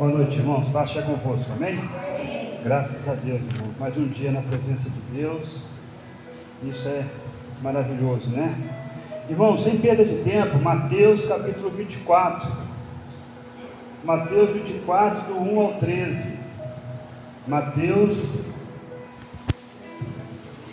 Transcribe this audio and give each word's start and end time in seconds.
Boa 0.00 0.12
noite, 0.12 0.38
irmãos. 0.38 0.66
Paz 0.68 0.96
é 0.96 1.02
convosco, 1.02 1.52
amém? 1.52 1.78
Graças 2.64 3.06
a 3.06 3.12
Deus, 3.12 3.42
irmãos. 3.42 3.76
Mais 3.78 3.98
um 3.98 4.08
dia 4.08 4.32
na 4.32 4.40
presença 4.40 4.88
de 4.88 4.98
Deus. 5.12 5.66
Isso 6.62 6.88
é 6.88 7.04
maravilhoso, 7.60 8.30
né? 8.30 8.56
Irmãos, 9.28 9.62
sem 9.62 9.76
perda 9.76 10.02
de 10.02 10.22
tempo, 10.22 10.58
Mateus 10.58 11.26
capítulo 11.28 11.68
24. 11.68 12.50
Mateus 14.02 14.54
24, 14.54 15.34
do 15.34 15.38
1 15.38 15.60
ao 15.60 15.74
13. 15.74 16.38
Mateus, 17.46 18.42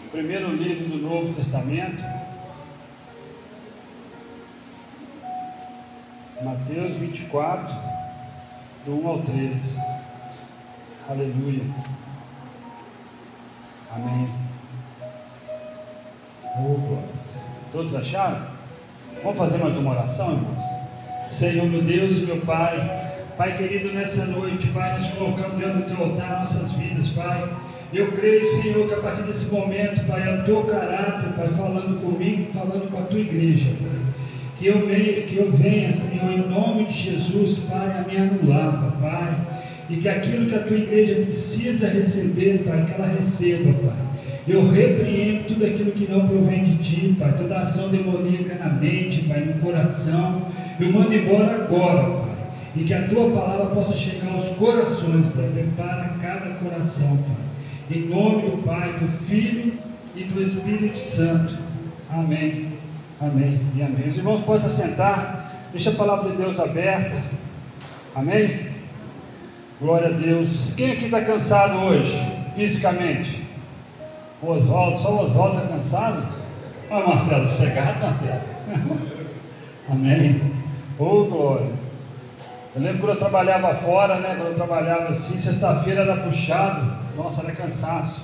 primeiro 0.10 0.56
livro 0.56 0.86
do 0.86 1.04
Novo 1.06 1.34
Testamento. 1.34 2.02
Mateus 6.42 6.96
24, 6.96 7.97
do 8.88 9.04
1 9.04 9.08
ao 9.08 9.20
13. 9.20 9.76
Aleluia. 11.10 11.64
Amém. 13.94 14.30
Oh, 16.58 16.98
Todos 17.74 17.94
acharam? 17.96 18.48
Vamos 19.22 19.38
fazer 19.38 19.58
mais 19.58 19.76
uma 19.76 19.92
oração, 19.92 20.32
irmãos? 20.32 20.64
Senhor, 21.30 21.68
meu 21.68 21.82
Deus 21.82 22.16
e 22.16 22.22
meu 22.22 22.40
Pai, 22.42 23.18
Pai 23.38 23.58
querido, 23.58 23.92
nessa 23.92 24.26
noite, 24.26 24.68
Pai, 24.70 24.98
nos 24.98 25.10
colocamos 25.10 25.58
dentro 25.58 25.80
do 25.80 25.94
teu 25.94 26.06
altar 26.06 26.44
nossas 26.44 26.72
vidas, 26.72 27.10
Pai. 27.10 27.50
Eu 27.94 28.10
creio, 28.14 28.62
Senhor, 28.62 28.88
que 28.88 28.94
a 28.94 29.02
partir 29.02 29.24
desse 29.24 29.46
momento, 29.46 30.08
Pai, 30.08 30.30
é 30.30 30.40
o 30.40 30.46
teu 30.46 30.64
caráter, 30.64 31.34
Pai, 31.34 31.50
falando 31.50 32.02
comigo, 32.02 32.54
falando 32.54 32.90
com 32.90 33.00
a 33.00 33.04
tua 33.04 33.20
igreja, 33.20 33.70
Pai. 33.82 34.17
Que 34.60 34.68
eu, 34.68 34.88
venha, 34.88 35.22
que 35.22 35.38
eu 35.38 35.52
venha, 35.52 35.94
Senhor, 35.94 36.32
em 36.32 36.50
nome 36.50 36.86
de 36.86 36.94
Jesus, 36.94 37.60
Pai, 37.70 37.96
a 37.96 38.08
me 38.08 38.18
anular, 38.18 38.92
Pai. 39.00 39.36
E 39.90 39.98
que 39.98 40.10
aquilo 40.10 40.48
que 40.48 40.56
a 40.56 40.64
tua 40.64 40.78
igreja 40.78 41.16
precisa 41.16 41.88
receber, 41.88 42.64
Pai, 42.66 42.86
que 42.86 42.94
ela 42.94 43.08
receba, 43.08 43.72
Pai. 43.74 44.08
Eu 44.48 44.68
repreendo 44.70 45.44
tudo 45.44 45.66
aquilo 45.66 45.92
que 45.92 46.12
não 46.12 46.28
provém 46.28 46.64
de 46.64 46.78
ti, 46.78 47.16
Pai. 47.20 47.36
Toda 47.38 47.60
ação 47.60 47.90
demoníaca 47.90 48.56
na 48.56 48.70
mente, 48.70 49.26
Pai, 49.26 49.42
no 49.42 49.62
coração. 49.62 50.42
Eu 50.80 50.92
mando 50.92 51.14
embora 51.14 51.64
agora, 51.64 52.04
Pai. 52.04 52.36
E 52.76 52.84
que 52.84 52.94
a 52.94 53.08
tua 53.08 53.30
palavra 53.30 53.68
possa 53.68 53.96
chegar 53.96 54.32
aos 54.32 54.56
corações, 54.58 55.26
Pai. 55.36 55.50
Prepara 55.54 56.16
cada 56.22 56.56
coração, 56.56 57.18
Pai. 57.18 57.98
Em 57.98 58.08
nome 58.08 58.42
do 58.50 58.64
Pai, 58.64 58.94
do 58.94 59.08
Filho 59.26 59.74
e 60.16 60.24
do 60.24 60.42
Espírito 60.42 60.98
Santo. 60.98 61.56
Amém. 62.10 62.77
Amém 63.20 63.60
e 63.76 63.82
amém. 63.82 64.10
Os 64.10 64.16
irmãos 64.16 64.42
podem 64.42 64.68
assentar. 64.68 65.52
Deixa 65.72 65.90
a 65.90 65.94
palavra 65.96 66.30
de 66.30 66.38
Deus 66.38 66.60
aberta. 66.60 67.16
Amém? 68.16 68.68
Glória 69.82 70.10
a 70.10 70.12
Deus. 70.12 70.72
Quem 70.78 70.92
aqui 70.92 71.06
está 71.06 71.22
cansado 71.22 71.80
hoje, 71.80 72.16
fisicamente? 72.56 73.44
O 74.40 74.52
Oswaldo, 74.52 75.00
só 75.00 75.12
o 75.14 75.26
Oswaldo 75.26 75.58
está 75.58 75.68
cansado? 75.68 76.28
Olha, 76.92 77.08
Marcelo, 77.08 77.48
sossegado, 77.48 78.00
Marcelo. 78.00 78.42
Amém. 79.90 80.54
Ô, 81.00 81.04
oh, 81.04 81.26
glória. 81.26 81.72
Eu 82.76 82.82
lembro 82.84 83.00
quando 83.00 83.14
eu 83.14 83.20
trabalhava 83.20 83.74
fora, 83.78 84.20
né? 84.20 84.36
Quando 84.38 84.50
eu 84.50 84.56
trabalhava 84.56 85.10
assim, 85.10 85.40
sexta-feira 85.40 86.02
era 86.02 86.18
puxado. 86.18 86.94
Nossa, 87.16 87.42
era 87.42 87.52
cansaço. 87.52 88.22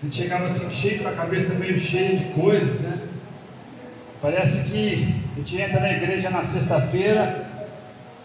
A 0.00 0.04
gente 0.04 0.22
chegava 0.22 0.46
assim, 0.46 0.70
cheio 0.70 1.02
com 1.02 1.08
a 1.08 1.12
cabeça 1.12 1.52
meio 1.54 1.76
cheia 1.76 2.16
de 2.16 2.24
coisas, 2.26 2.80
né? 2.80 3.09
Parece 4.22 4.70
que 4.70 5.14
a 5.34 5.38
gente 5.38 5.60
entra 5.60 5.80
na 5.80 5.92
igreja 5.92 6.28
na 6.28 6.42
sexta-feira, 6.42 7.46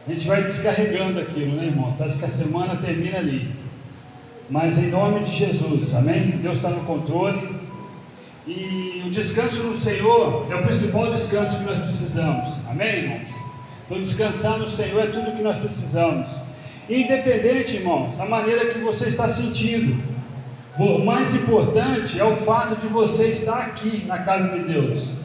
a 0.06 0.12
gente 0.12 0.28
vai 0.28 0.44
descarregando 0.44 1.20
aquilo, 1.22 1.56
né, 1.56 1.68
irmão? 1.68 1.96
Parece 1.98 2.18
que 2.18 2.26
a 2.26 2.30
semana 2.30 2.76
termina 2.76 3.18
ali. 3.18 3.50
Mas 4.50 4.78
em 4.78 4.90
nome 4.90 5.22
de 5.22 5.32
Jesus, 5.32 5.96
amém? 5.96 6.32
Deus 6.42 6.58
está 6.58 6.70
no 6.70 6.84
controle. 6.84 7.56
E 8.46 9.04
o 9.08 9.10
descanso 9.10 9.64
no 9.64 9.78
Senhor 9.78 10.46
é 10.52 10.56
o 10.56 10.64
principal 10.64 11.12
descanso 11.12 11.58
que 11.58 11.64
nós 11.64 11.80
precisamos, 11.80 12.54
amém, 12.70 12.96
irmãos? 12.96 13.28
Então, 13.86 14.02
descansar 14.02 14.60
no 14.60 14.70
Senhor 14.72 15.02
é 15.02 15.08
tudo 15.08 15.36
que 15.36 15.42
nós 15.42 15.58
precisamos. 15.58 16.28
Independente, 16.90 17.78
irmãos, 17.78 18.18
da 18.18 18.26
maneira 18.26 18.68
que 18.68 18.80
você 18.80 19.08
está 19.08 19.28
sentindo. 19.28 20.04
O 20.78 21.00
mais 21.06 21.34
importante 21.34 22.20
é 22.20 22.24
o 22.24 22.36
fato 22.36 22.76
de 22.76 22.88
você 22.88 23.30
estar 23.30 23.60
aqui 23.60 24.04
na 24.06 24.20
casa 24.20 24.60
de 24.60 24.66
Deus. 24.66 25.25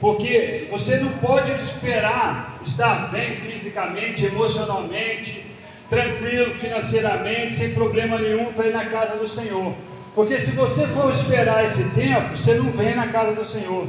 Porque 0.00 0.68
você 0.70 0.96
não 0.96 1.10
pode 1.18 1.50
esperar 1.62 2.58
estar 2.62 3.10
bem 3.10 3.34
fisicamente, 3.34 4.24
emocionalmente, 4.26 5.44
tranquilo 5.90 6.54
financeiramente, 6.54 7.52
sem 7.52 7.74
problema 7.74 8.18
nenhum 8.18 8.52
para 8.52 8.68
ir 8.68 8.72
na 8.72 8.86
casa 8.86 9.16
do 9.16 9.28
Senhor. 9.28 9.74
Porque 10.14 10.38
se 10.38 10.52
você 10.52 10.86
for 10.88 11.10
esperar 11.10 11.64
esse 11.64 11.82
tempo, 11.90 12.36
você 12.36 12.54
não 12.54 12.70
vem 12.70 12.94
na 12.94 13.08
casa 13.08 13.32
do 13.32 13.44
Senhor. 13.44 13.88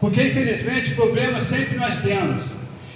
Porque 0.00 0.22
infelizmente 0.22 0.94
problemas 0.94 1.44
sempre 1.44 1.76
nós 1.76 2.00
temos. 2.02 2.44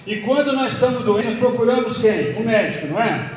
E 0.07 0.17
quando 0.19 0.53
nós 0.53 0.73
estamos 0.73 1.05
doentes, 1.05 1.39
procuramos 1.39 1.99
quem? 1.99 2.33
O 2.35 2.45
médico, 2.45 2.87
não 2.87 3.01
é? 3.01 3.31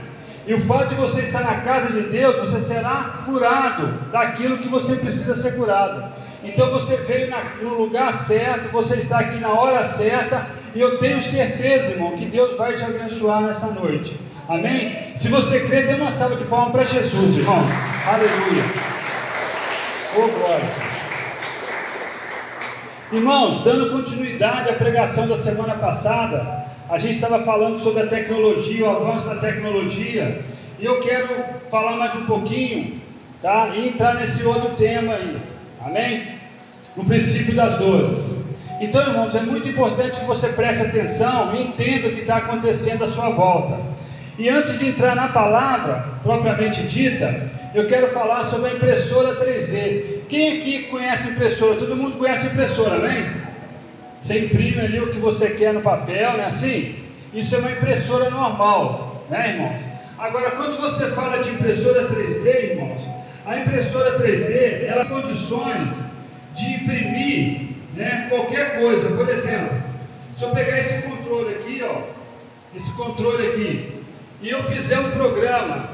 E 0.48 0.54
o 0.54 0.62
fato 0.62 0.90
de 0.90 0.96
você 0.96 1.22
estar 1.22 1.44
na 1.44 1.62
casa 1.62 1.92
de 1.94 2.10
Deus, 2.10 2.38
você 2.40 2.60
será 2.60 3.24
curado 3.26 4.10
daquilo 4.12 4.58
que 4.58 4.70
você 4.70 4.96
precisa 4.96 5.36
ser 5.36 5.56
curado. 5.56 6.12
Então 6.44 6.72
você 6.72 6.96
veio 6.98 7.30
na, 7.30 7.44
no 7.62 7.76
lugar 7.76 8.12
certo, 8.14 8.72
você 8.72 8.96
está 8.96 9.20
aqui 9.20 9.40
na 9.40 9.50
hora 9.50 9.86
certa, 9.86 10.48
e 10.74 10.82
eu 10.82 10.98
tenho 10.98 11.22
certeza, 11.22 11.92
irmão, 11.92 12.18
que 12.18 12.26
Deus 12.26 12.56
vai 12.58 12.74
te 12.74 12.84
abençoar 12.84 13.42
nessa 13.42 13.68
noite. 13.68 14.18
Amém? 14.50 15.14
Se 15.18 15.28
você 15.28 15.60
crê, 15.62 15.84
dê 15.84 15.94
uma 15.94 16.12
salva 16.12 16.36
de 16.36 16.44
palmas 16.46 16.72
para 16.72 16.84
Jesus, 16.84 17.38
irmão. 17.38 17.64
Aleluia. 18.08 18.64
Oh, 20.18 20.28
glória. 20.40 20.92
Irmãos, 23.12 23.64
dando 23.64 23.92
continuidade 23.92 24.70
à 24.70 24.74
pregação 24.74 25.28
da 25.28 25.38
semana 25.38 25.76
passada, 25.76 26.66
a 26.90 26.98
gente 26.98 27.16
estava 27.16 27.44
falando 27.44 27.80
sobre 27.80 28.04
a 28.04 28.08
tecnologia, 28.08 28.86
o 28.86 28.90
avanço 28.90 29.28
da 29.28 29.36
tecnologia, 29.36 30.42
e 30.80 30.86
eu 30.86 31.00
quero 31.00 31.28
falar 31.70 31.98
mais 31.98 32.16
um 32.16 32.26
pouquinho, 32.26 33.00
tá? 33.42 33.70
E 33.76 33.90
entrar 33.90 34.16
nesse 34.16 34.44
outro 34.44 34.70
tema 34.72 35.14
aí. 35.14 35.38
Amém? 35.86 36.40
No 36.96 37.04
princípio 37.06 37.56
das 37.56 37.78
dores. 37.78 38.42
Então, 38.80 39.02
irmãos, 39.02 39.36
é 39.36 39.42
muito 39.42 39.70
importante 39.70 40.18
que 40.18 40.26
você 40.26 40.50
preste 40.50 40.84
atenção 40.84 41.56
e 41.56 41.62
entenda 41.62 42.08
o 42.08 42.12
que 42.14 42.22
está 42.22 42.38
acontecendo 42.38 43.04
à 43.04 43.08
sua 43.08 43.30
volta. 43.30 43.78
E 44.40 44.50
antes 44.50 44.80
de 44.80 44.90
entrar 44.90 45.16
na 45.16 45.28
palavra 45.28 46.04
propriamente 46.24 46.82
dita, 46.84 47.50
eu 47.76 47.88
quero 47.88 48.08
falar 48.10 48.46
sobre 48.46 48.72
a 48.72 48.74
impressora 48.74 49.36
3D. 49.36 50.22
Quem 50.28 50.58
aqui 50.58 50.84
conhece 50.84 51.30
impressora? 51.30 51.76
Todo 51.76 51.96
mundo 51.96 52.18
conhece 52.18 52.48
impressora, 52.48 52.96
amém? 52.96 53.30
Você 54.22 54.46
imprime 54.46 54.82
ali 54.82 55.00
o 55.00 55.12
que 55.12 55.20
você 55.20 55.50
quer 55.52 55.74
no 55.74 55.82
papel, 55.82 56.34
não 56.34 56.42
é 56.42 56.46
assim? 56.46 56.96
Isso 57.34 57.56
é 57.56 57.60
uma 57.60 57.72
impressora 57.72 58.30
normal, 58.30 59.26
né, 59.30 59.54
irmãos? 59.54 59.80
Agora, 60.18 60.52
quando 60.52 60.80
você 60.80 61.08
fala 61.12 61.42
de 61.42 61.50
impressora 61.50 62.08
3D, 62.08 62.72
irmãos, 62.72 63.02
a 63.46 63.58
impressora 63.58 64.20
3D, 64.20 64.86
ela 64.86 65.06
tem 65.06 65.22
condições 65.22 65.90
de 66.56 66.74
imprimir 66.74 67.70
né, 67.96 68.28
qualquer 68.30 68.80
coisa. 68.80 69.10
Por 69.10 69.28
exemplo, 69.30 69.78
se 70.38 70.44
eu 70.44 70.50
pegar 70.52 70.80
esse 70.80 71.02
controle 71.02 71.56
aqui, 71.56 71.82
ó, 71.84 72.02
esse 72.76 72.92
controle 72.94 73.48
aqui, 73.48 74.04
e 74.42 74.50
eu 74.50 74.64
fizer 74.64 75.00
um 75.00 75.12
programa 75.12 75.90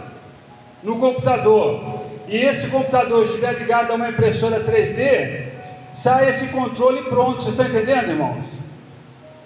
no 0.84 0.98
computador, 1.00 2.06
e 2.28 2.38
esse 2.38 2.68
computador 2.68 3.24
estiver 3.24 3.54
ligado 3.54 3.92
a 3.92 3.96
uma 3.96 4.10
impressora 4.10 4.60
3D, 4.64 5.48
sai 5.94 6.30
esse 6.30 6.48
controle 6.48 7.04
pronto. 7.04 7.44
Vocês 7.44 7.58
estão 7.58 7.66
entendendo, 7.66 8.10
irmãos? 8.10 8.46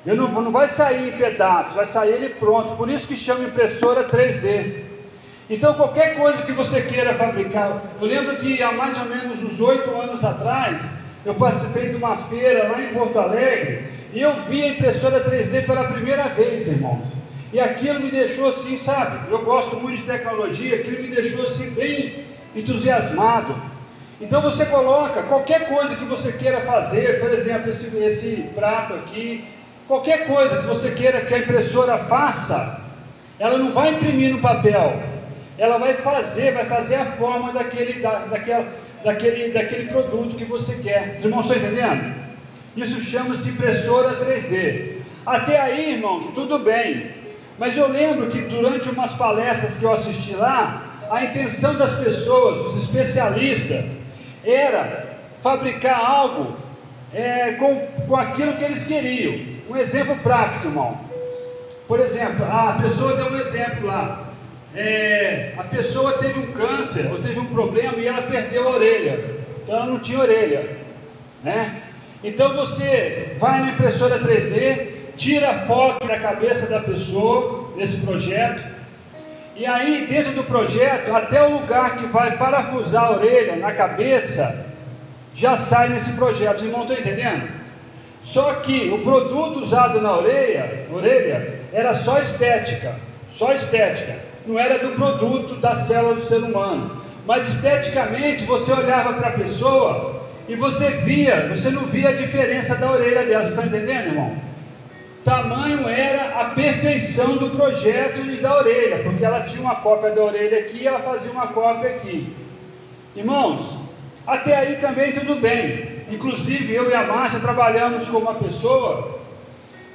Ele 0.06 0.16
não, 0.16 0.30
não 0.30 0.52
vai 0.52 0.68
sair 0.68 1.10
em 1.10 1.18
pedaços, 1.18 1.76
vai 1.76 1.86
sair 1.86 2.14
ele 2.14 2.30
pronto. 2.30 2.76
Por 2.76 2.90
isso 2.90 3.08
que 3.08 3.16
chama 3.16 3.44
impressora 3.44 4.10
3D. 4.10 4.91
Então, 5.52 5.74
qualquer 5.74 6.16
coisa 6.16 6.44
que 6.44 6.54
você 6.54 6.80
queira 6.82 7.14
fabricar, 7.16 7.82
eu 8.00 8.08
lembro 8.08 8.38
que 8.38 8.64
há 8.64 8.72
mais 8.72 8.98
ou 8.98 9.04
menos 9.04 9.44
uns 9.44 9.60
oito 9.60 9.94
anos 10.00 10.24
atrás, 10.24 10.82
eu 11.26 11.36
participei 11.36 11.90
de 11.90 11.98
uma 11.98 12.16
feira 12.16 12.70
lá 12.70 12.82
em 12.82 12.94
Porto 12.94 13.20
Alegre 13.20 13.84
e 14.14 14.22
eu 14.22 14.34
vi 14.44 14.64
a 14.64 14.68
impressora 14.70 15.22
3D 15.22 15.66
pela 15.66 15.84
primeira 15.84 16.30
vez, 16.30 16.66
irmãos. 16.70 17.06
E 17.52 17.60
aquilo 17.60 18.00
me 18.00 18.10
deixou 18.10 18.48
assim, 18.48 18.78
sabe? 18.78 19.30
Eu 19.30 19.40
gosto 19.40 19.76
muito 19.76 19.98
de 19.98 20.04
tecnologia, 20.04 20.78
aquilo 20.78 21.04
me 21.04 21.14
deixou 21.14 21.44
assim 21.44 21.70
bem 21.72 22.24
entusiasmado. 22.56 23.54
Então 24.22 24.42
você 24.42 24.66
coloca 24.66 25.22
qualquer 25.24 25.68
coisa 25.68 25.98
que 25.98 26.06
você 26.06 26.32
queira 26.32 26.62
fazer, 26.62 27.20
por 27.20 27.30
exemplo, 27.34 27.70
esse, 27.70 27.94
esse 27.98 28.50
prato 28.56 28.94
aqui, 28.94 29.44
qualquer 29.86 30.28
coisa 30.28 30.62
que 30.62 30.68
você 30.68 30.92
queira 30.92 31.26
que 31.26 31.34
a 31.34 31.40
impressora 31.40 31.98
faça, 31.98 32.80
ela 33.38 33.58
não 33.58 33.74
vai 33.74 33.96
imprimir 33.96 34.32
no 34.32 34.40
papel, 34.40 35.12
ela 35.58 35.78
vai 35.78 35.94
fazer, 35.94 36.54
vai 36.54 36.66
fazer 36.66 36.96
a 36.96 37.06
forma 37.06 37.52
daquele, 37.52 38.02
da, 38.02 38.20
daquela, 38.26 38.66
daquele, 39.04 39.52
daquele 39.52 39.88
produto 39.88 40.36
que 40.36 40.46
você 40.46 40.76
quer. 40.76 41.18
Os 41.20 41.26
irmãos 41.26 41.46
estão 41.46 41.58
entendendo? 41.58 42.14
Isso 42.76 43.02
chama-se 43.02 43.50
impressora 43.50 44.26
3D. 44.26 45.02
Até 45.26 45.60
aí, 45.60 45.96
irmãos, 45.96 46.26
tudo 46.34 46.58
bem. 46.60 47.12
Mas 47.60 47.76
eu 47.78 47.88
lembro 47.88 48.28
que 48.28 48.42
durante 48.42 48.90
umas 48.90 49.12
palestras 49.12 49.76
que 49.76 49.84
eu 49.84 49.94
assisti 49.94 50.34
lá, 50.34 50.84
a 51.12 51.24
intenção 51.26 51.76
das 51.76 52.00
pessoas, 52.00 52.58
dos 52.58 52.84
especialistas, 52.84 53.86
era 54.44 55.18
fabricar 55.42 56.00
algo 56.00 56.56
é, 57.14 57.52
com, 57.54 57.86
com 58.08 58.16
aquilo 58.16 58.54
que 58.54 58.64
eles 58.64 58.84
queriam. 58.84 59.62
Um 59.70 59.78
exemplo 59.78 60.16
prático, 60.18 60.68
irmão. 60.68 61.00
Por 61.88 62.00
exemplo, 62.00 62.46
a 62.46 62.80
pessoa 62.82 63.16
deu 63.16 63.32
um 63.32 63.38
exemplo 63.38 63.88
lá. 63.88 64.31
É, 64.76 65.52
a 65.58 65.64
pessoa 65.64 66.14
teve 66.14 66.40
um 66.40 66.52
câncer 66.54 67.08
ou 67.12 67.20
teve 67.20 67.40
um 67.40 67.48
problema 67.48 67.98
e 67.98 68.08
ela 68.08 68.22
perdeu 68.22 68.68
a 68.68 68.72
orelha. 68.72 69.20
Então 69.64 69.76
ela 69.76 69.86
não 69.86 70.00
tinha 70.00 70.20
orelha. 70.20 70.78
Né? 71.44 71.82
Então 72.24 72.56
você 72.56 73.36
vai 73.40 73.62
na 73.62 73.72
impressora 73.72 74.20
3D, 74.20 74.88
tira 75.18 75.50
a 75.50 75.60
foto 75.66 76.08
da 76.08 76.20
cabeça 76.20 76.68
da 76.68 76.80
pessoa 76.80 77.74
nesse 77.76 77.98
projeto, 77.98 78.64
e 79.56 79.66
aí 79.66 80.08
dentro 80.08 80.34
do 80.34 80.44
projeto, 80.44 81.14
até 81.14 81.44
o 81.44 81.60
lugar 81.60 81.98
que 81.98 82.06
vai 82.06 82.38
parafusar 82.38 83.04
a 83.06 83.12
orelha 83.12 83.56
na 83.58 83.72
cabeça, 83.74 84.66
já 85.34 85.58
sai 85.58 85.90
nesse 85.90 86.12
projeto. 86.14 86.58
Os 86.58 86.64
irmãos 86.64 86.90
estão 86.90 86.98
entendendo? 86.98 87.50
Só 88.22 88.54
que 88.56 88.90
o 88.90 89.00
produto 89.00 89.60
usado 89.60 90.00
na 90.00 90.18
orelha, 90.18 90.86
orelha 90.92 91.60
era 91.74 91.94
só 91.94 92.20
estética, 92.20 92.96
só 93.34 93.52
estética, 93.52 94.16
não 94.46 94.60
era 94.60 94.80
do 94.80 94.96
produto 94.96 95.56
da 95.56 95.76
célula 95.76 96.16
do 96.16 96.26
ser 96.26 96.44
humano. 96.44 96.98
Mas 97.26 97.48
esteticamente 97.48 98.44
você 98.44 98.72
olhava 98.72 99.14
para 99.14 99.30
a 99.30 99.34
pessoa 99.34 100.22
e 100.48 100.56
você 100.56 100.90
via, 100.90 101.48
você 101.50 101.70
não 101.70 101.86
via 101.86 102.10
a 102.10 102.14
diferença 102.14 102.76
da 102.76 102.92
orelha 102.92 103.26
dela. 103.26 103.44
Estão 103.44 103.66
entendendo, 103.66 104.08
irmão? 104.08 104.36
Tamanho 105.24 105.88
era 105.88 106.42
a 106.42 106.46
perfeição 106.46 107.38
do 107.38 107.52
projeto 107.52 108.22
e 108.22 108.38
da 108.38 108.58
orelha, 108.58 109.04
porque 109.04 109.24
ela 109.24 109.42
tinha 109.42 109.62
uma 109.62 109.76
cópia 109.76 110.10
da 110.10 110.24
orelha 110.24 110.60
aqui 110.60 110.80
e 110.82 110.88
ela 110.88 111.00
fazia 111.00 111.32
uma 111.32 111.48
cópia 111.48 111.92
aqui. 111.92 112.36
Irmãos, 113.16 113.78
até 114.26 114.56
aí 114.56 114.76
também 114.78 115.12
tudo 115.12 115.36
bem. 115.36 116.02
Inclusive 116.10 116.74
eu 116.74 116.90
e 116.90 116.94
a 116.96 117.04
Márcia 117.04 117.40
trabalhamos 117.40 118.08
com 118.08 118.18
uma 118.18 118.34
pessoa 118.34 119.20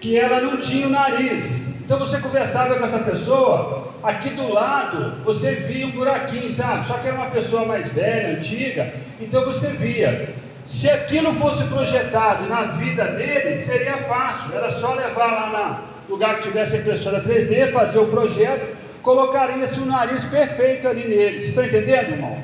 que 0.00 0.16
ela 0.16 0.40
não 0.40 0.58
tinha 0.58 0.86
o 0.86 0.90
nariz. 0.90 1.65
Então 1.86 2.00
você 2.00 2.18
conversava 2.18 2.74
com 2.74 2.84
essa 2.84 2.98
pessoa, 2.98 3.92
aqui 4.02 4.30
do 4.30 4.52
lado 4.52 5.22
você 5.24 5.52
via 5.52 5.86
um 5.86 5.92
buraquinho, 5.92 6.50
sabe? 6.50 6.88
Só 6.88 6.94
que 6.94 7.06
era 7.06 7.16
uma 7.16 7.30
pessoa 7.30 7.64
mais 7.64 7.92
velha, 7.92 8.36
antiga, 8.36 8.92
então 9.20 9.44
você 9.44 9.68
via. 9.68 10.34
Se 10.64 10.90
aquilo 10.90 11.32
fosse 11.34 11.62
projetado 11.62 12.48
na 12.48 12.62
vida 12.64 13.04
dele, 13.04 13.60
seria 13.60 13.98
fácil, 13.98 14.52
era 14.52 14.68
só 14.68 14.94
levar 14.94 15.26
lá 15.52 15.82
no 16.08 16.14
lugar 16.16 16.38
que 16.38 16.48
tivesse 16.48 16.76
impressora 16.76 17.22
3D, 17.22 17.70
fazer 17.72 18.00
o 18.00 18.08
projeto, 18.08 18.76
colocaria-se 19.00 19.78
um 19.78 19.86
nariz 19.86 20.24
perfeito 20.24 20.88
ali 20.88 21.06
nele. 21.06 21.34
Vocês 21.34 21.50
estão 21.50 21.64
entendendo, 21.64 22.10
irmão? 22.10 22.36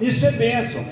Isso 0.00 0.26
é 0.26 0.32
bênção. 0.32 0.84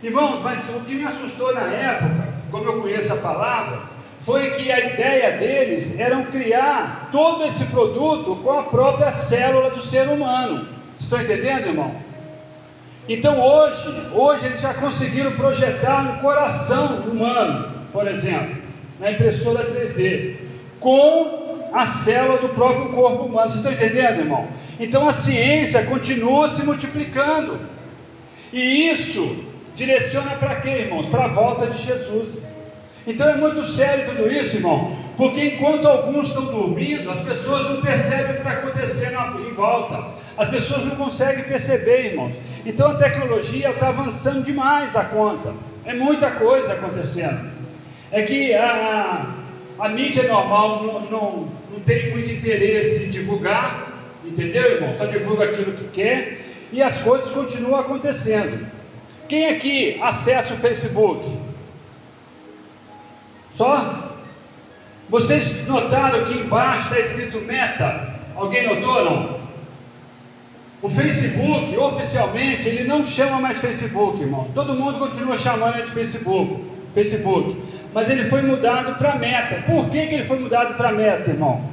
Irmãos, 0.00 0.40
mas 0.44 0.68
o 0.68 0.84
que 0.84 0.94
me 0.94 1.04
assustou 1.04 1.52
na 1.52 1.62
época, 1.62 2.28
como 2.52 2.66
eu 2.66 2.80
conheço 2.80 3.12
a 3.12 3.16
palavra, 3.16 3.95
foi 4.26 4.50
que 4.50 4.72
a 4.72 4.80
ideia 4.80 5.38
deles 5.38 5.96
era 6.00 6.20
criar 6.24 7.10
todo 7.12 7.44
esse 7.44 7.64
produto 7.66 8.34
com 8.42 8.58
a 8.58 8.64
própria 8.64 9.12
célula 9.12 9.70
do 9.70 9.82
ser 9.82 10.08
humano. 10.08 10.66
Estão 10.98 11.22
entendendo, 11.22 11.68
irmão? 11.68 11.94
Então 13.08 13.40
hoje, 13.40 13.88
hoje 14.12 14.46
eles 14.46 14.60
já 14.60 14.74
conseguiram 14.74 15.30
projetar 15.36 16.00
um 16.10 16.18
coração 16.18 17.02
humano, 17.02 17.70
por 17.92 18.08
exemplo, 18.08 18.56
na 18.98 19.12
impressora 19.12 19.64
3D, 19.70 20.38
com 20.80 21.60
a 21.72 21.86
célula 21.86 22.38
do 22.38 22.48
próprio 22.48 22.88
corpo 22.88 23.26
humano. 23.26 23.48
Vocês 23.48 23.64
estão 23.64 23.72
entendendo, 23.72 24.18
irmão? 24.18 24.48
Então 24.80 25.08
a 25.08 25.12
ciência 25.12 25.84
continua 25.84 26.48
se 26.48 26.64
multiplicando. 26.64 27.60
E 28.52 28.90
isso 28.90 29.44
direciona 29.76 30.32
para 30.32 30.56
quê, 30.56 30.70
irmãos? 30.70 31.06
Para 31.06 31.26
a 31.26 31.28
volta 31.28 31.68
de 31.68 31.80
Jesus. 31.80 32.45
Então 33.06 33.28
é 33.28 33.36
muito 33.36 33.64
sério 33.64 34.04
tudo 34.04 34.30
isso, 34.30 34.56
irmão, 34.56 34.96
porque 35.16 35.44
enquanto 35.44 35.86
alguns 35.86 36.26
estão 36.26 36.46
dormindo, 36.46 37.08
as 37.08 37.20
pessoas 37.20 37.70
não 37.70 37.80
percebem 37.80 38.24
o 38.24 38.34
que 38.34 38.38
está 38.38 38.50
acontecendo 38.50 39.48
em 39.48 39.52
volta. 39.52 40.04
As 40.36 40.50
pessoas 40.50 40.84
não 40.84 40.96
conseguem 40.96 41.44
perceber, 41.44 42.06
irmãos. 42.10 42.34
Então 42.64 42.90
a 42.90 42.94
tecnologia 42.96 43.70
está 43.70 43.88
avançando 43.88 44.44
demais 44.44 44.92
da 44.92 45.04
conta. 45.04 45.54
É 45.84 45.94
muita 45.94 46.32
coisa 46.32 46.72
acontecendo. 46.72 47.48
É 48.10 48.22
que 48.22 48.52
a, 48.54 49.34
a 49.78 49.88
mídia 49.88 50.24
normal 50.24 50.82
não, 50.82 51.00
não, 51.02 51.48
não 51.72 51.80
tem 51.86 52.10
muito 52.10 52.30
interesse 52.30 53.04
em 53.04 53.08
divulgar, 53.08 53.92
entendeu, 54.24 54.62
irmão? 54.62 54.92
Só 54.94 55.06
divulga 55.06 55.44
aquilo 55.44 55.72
que 55.72 55.84
quer 55.88 56.38
e 56.72 56.82
as 56.82 56.98
coisas 56.98 57.30
continuam 57.30 57.80
acontecendo. 57.80 58.66
Quem 59.28 59.48
aqui 59.48 59.98
acessa 60.02 60.54
o 60.54 60.56
Facebook? 60.56 61.46
Só? 63.56 64.12
Vocês 65.08 65.66
notaram 65.66 66.26
que 66.26 66.34
embaixo 66.34 66.84
está 66.84 67.00
escrito 67.00 67.40
meta? 67.40 68.14
Alguém 68.34 68.66
notou 68.66 69.04
não? 69.04 69.36
O 70.82 70.90
Facebook, 70.90 71.74
oficialmente, 71.76 72.68
ele 72.68 72.84
não 72.84 73.02
chama 73.02 73.40
mais 73.40 73.58
Facebook, 73.58 74.20
irmão. 74.20 74.48
Todo 74.54 74.74
mundo 74.74 74.98
continua 74.98 75.36
chamando 75.36 75.82
de 75.84 75.90
Facebook, 75.90 76.64
Facebook. 76.92 77.56
Mas 77.94 78.10
ele 78.10 78.28
foi 78.28 78.42
mudado 78.42 78.94
para 78.96 79.16
Meta. 79.16 79.62
Por 79.66 79.88
que, 79.88 80.06
que 80.06 80.14
ele 80.16 80.26
foi 80.26 80.38
mudado 80.38 80.74
para 80.74 80.92
Meta, 80.92 81.30
irmão? 81.30 81.64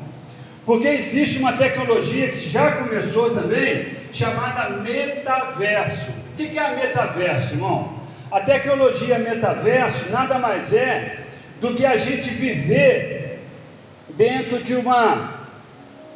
Porque 0.66 0.88
existe 0.88 1.40
uma 1.40 1.52
tecnologia 1.52 2.30
que 2.30 2.50
já 2.50 2.72
começou 2.72 3.32
também, 3.32 3.88
chamada 4.14 4.70
metaverso. 4.78 6.10
O 6.10 6.38
que, 6.38 6.48
que 6.48 6.58
é 6.58 6.66
a 6.66 6.76
metaverso, 6.76 7.54
irmão? 7.54 7.92
A 8.32 8.40
tecnologia 8.40 9.20
metaverso 9.20 10.10
nada 10.10 10.40
mais 10.40 10.74
é 10.74 11.23
do 11.64 11.74
que 11.76 11.86
a 11.86 11.96
gente 11.96 12.30
viver 12.30 13.40
dentro 14.18 14.62
de 14.62 14.76
uma 14.76 15.32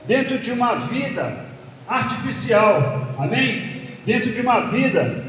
dentro 0.06 0.38
de 0.38 0.52
uma 0.52 0.76
vida 0.76 1.46
artificial, 1.88 3.08
amém? 3.18 3.82
Dentro 4.06 4.32
de 4.34 4.42
uma 4.42 4.66
vida, 4.66 5.24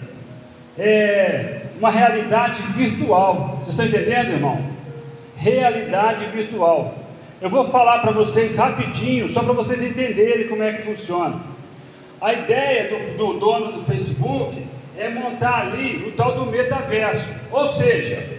é, 0.76 1.62
uma 1.78 1.90
realidade 1.90 2.60
virtual. 2.76 3.60
Vocês 3.60 3.68
estão 3.68 3.86
entendendo, 3.86 4.32
irmão? 4.32 4.60
Realidade 5.36 6.26
virtual. 6.26 6.98
Eu 7.40 7.48
vou 7.48 7.68
falar 7.68 8.00
para 8.00 8.10
vocês 8.10 8.56
rapidinho, 8.56 9.28
só 9.28 9.44
para 9.44 9.52
vocês 9.52 9.80
entenderem 9.80 10.48
como 10.48 10.64
é 10.64 10.72
que 10.72 10.82
funciona. 10.82 11.36
A 12.20 12.32
ideia 12.32 12.88
do, 12.88 13.16
do 13.16 13.38
dono 13.38 13.70
do 13.70 13.82
Facebook 13.82 14.66
é 14.96 15.08
montar 15.08 15.60
ali 15.60 16.08
o 16.08 16.12
tal 16.12 16.34
do 16.34 16.46
metaverso. 16.46 17.24
Ou 17.52 17.68
seja, 17.68 18.37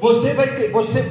você 0.00 0.32
vai 0.32 0.54
ter, 0.54 0.70
você 0.70 1.04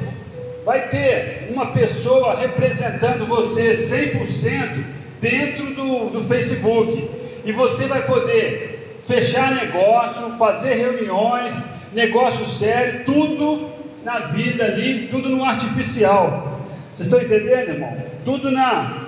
vai 0.64 0.88
ter 0.88 1.48
uma 1.52 1.66
pessoa 1.66 2.34
representando 2.34 3.26
você 3.26 3.72
100% 3.72 4.84
dentro 5.20 5.74
do, 5.74 6.10
do 6.10 6.24
Facebook. 6.24 7.08
E 7.44 7.52
você 7.52 7.86
vai 7.86 8.04
poder 8.04 9.00
fechar 9.06 9.54
negócio, 9.54 10.30
fazer 10.32 10.74
reuniões, 10.74 11.54
negócio 11.92 12.44
sério, 12.58 13.04
tudo 13.04 13.70
na 14.04 14.18
vida 14.20 14.64
ali, 14.64 15.08
tudo 15.08 15.28
no 15.28 15.44
artificial. 15.44 16.60
Vocês 16.92 17.06
estão 17.06 17.20
entendendo, 17.20 17.70
irmão? 17.70 17.96
Tudo 18.24 18.50
na. 18.50 19.06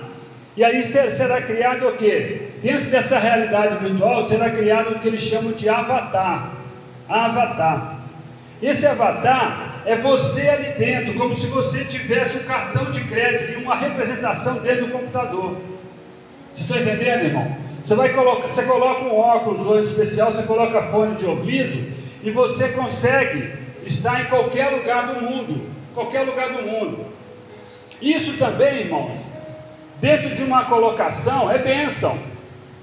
E 0.57 0.65
aí 0.65 0.83
será 0.83 1.41
criado 1.43 1.89
o 1.89 1.93
quê? 1.97 2.49
Dentro 2.63 2.91
dessa 2.91 3.19
realidade 3.19 3.77
virtual 3.77 4.27
será 4.27 4.51
criado 4.51 4.93
o 4.93 4.99
que 4.99 5.09
eles 5.09 5.23
chamam 5.23 5.53
de 5.53 5.69
avatar. 5.69 6.53
Avatar. 7.09 7.98
Esse 8.63 8.87
avatar 8.87 9.83
é 9.87 9.97
você 9.97 10.49
ali 10.49 10.71
dentro, 10.73 11.15
como 11.15 11.39
se 11.39 11.47
você 11.47 11.85
tivesse 11.85 12.37
um 12.37 12.43
cartão 12.43 12.91
de 12.91 13.01
crédito 13.05 13.53
e 13.53 13.63
uma 13.63 13.77
representação 13.77 14.59
dentro 14.59 14.87
do 14.87 14.93
computador. 14.93 15.57
Vocês 16.55 16.61
estão 16.61 16.79
entendendo, 16.79 17.25
irmão? 17.25 17.57
Você, 17.81 17.95
vai 17.95 18.09
colocar, 18.11 18.49
você 18.49 18.63
coloca 18.65 19.05
um 19.05 19.17
óculos 19.17 19.65
hoje 19.65 19.89
especial, 19.89 20.33
você 20.33 20.43
coloca 20.43 20.83
fone 20.83 21.15
de 21.15 21.25
ouvido 21.25 21.93
e 22.23 22.31
você 22.31 22.69
consegue 22.69 23.53
estar 23.87 24.21
em 24.21 24.25
qualquer 24.25 24.71
lugar 24.71 25.15
do 25.15 25.21
mundo. 25.21 25.71
Qualquer 25.95 26.23
lugar 26.23 26.53
do 26.53 26.63
mundo. 26.63 27.07
Isso 28.03 28.37
também, 28.39 28.81
irmãos, 28.81 29.17
dentro 30.01 30.35
de 30.35 30.43
uma 30.43 30.65
colocação 30.65 31.51
é 31.51 31.59
bênção. 31.59 32.19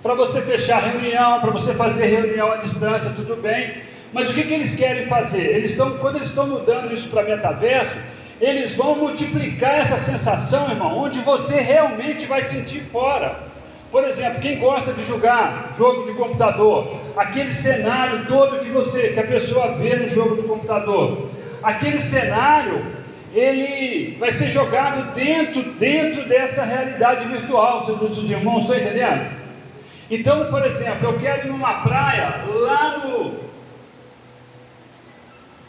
Para 0.02 0.14
você 0.14 0.42
fechar 0.42 0.80
reunião, 0.80 1.40
para 1.40 1.52
você 1.52 1.74
fazer 1.74 2.06
reunião 2.06 2.52
à 2.52 2.58
distância, 2.58 3.12
tudo 3.16 3.36
bem. 3.42 3.84
Mas 4.16 4.30
o 4.30 4.34
que, 4.34 4.44
que 4.44 4.54
eles 4.54 4.74
querem 4.78 5.08
fazer? 5.08 5.42
Eles 5.42 5.72
estão, 5.72 5.98
quando 5.98 6.16
eles 6.16 6.30
estão 6.30 6.48
mudando 6.48 6.94
isso 6.94 7.10
para 7.10 7.24
metaverso, 7.24 7.98
eles 8.40 8.74
vão 8.74 8.96
multiplicar 8.96 9.76
essa 9.82 9.98
sensação, 9.98 10.70
irmão, 10.70 10.98
onde 10.98 11.20
você 11.20 11.60
realmente 11.60 12.26
vai 12.26 12.42
sentir 12.44 12.80
fora. 12.80 13.38
Por 13.92 14.06
exemplo, 14.06 14.40
quem 14.40 14.58
gosta 14.58 14.94
de 14.94 15.04
jogar 15.04 15.74
jogo 15.78 16.06
de 16.06 16.14
computador, 16.14 16.96
aquele 17.18 17.52
cenário 17.52 18.26
todo 18.26 18.64
que 18.64 18.70
você, 18.70 19.10
que 19.10 19.20
a 19.20 19.26
pessoa 19.26 19.74
vê 19.74 19.98
no 19.98 20.08
jogo 20.08 20.36
do 20.36 20.44
computador, 20.44 21.30
aquele 21.62 22.00
cenário, 22.00 22.86
ele 23.34 24.16
vai 24.18 24.32
ser 24.32 24.48
jogado 24.48 25.14
dentro, 25.14 25.62
dentro 25.74 26.24
dessa 26.24 26.64
realidade 26.64 27.26
virtual. 27.26 27.82
Os 27.82 28.30
irmãos 28.30 28.62
estão 28.62 28.78
entendendo? 28.78 29.30
Então, 30.10 30.46
por 30.46 30.66
exemplo, 30.66 31.10
eu 31.10 31.20
quero 31.20 31.48
ir 31.48 31.52
numa 31.52 31.82
praia 31.82 32.46
lá 32.48 33.00
no, 33.00 33.45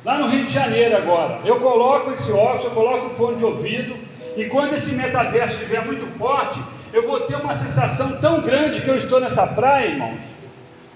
lá 0.07 0.19
no 0.19 0.29
Rio 0.29 0.45
de 0.45 0.53
Janeiro 0.53 0.97
agora. 0.97 1.41
Eu 1.45 1.57
coloco 1.59 2.13
esse 2.13 2.31
óculos, 2.31 2.63
eu 2.63 2.71
coloco 2.71 3.07
o 3.07 3.11
fone 3.17 3.39
de 3.39 3.45
ouvido, 3.45 3.97
e 4.37 4.45
quando 4.45 4.75
esse 4.75 4.93
metaverso 4.93 5.55
estiver 5.55 5.85
muito 5.85 6.07
forte, 6.17 6.61
eu 6.93 7.05
vou 7.05 7.23
ter 7.23 7.35
uma 7.35 7.57
sensação 7.57 8.13
tão 8.21 8.41
grande 8.41 8.81
que 8.83 8.89
eu 8.89 8.97
estou 8.97 9.21
nessa 9.21 9.45
praia, 9.49 9.89
irmãos. 9.89 10.23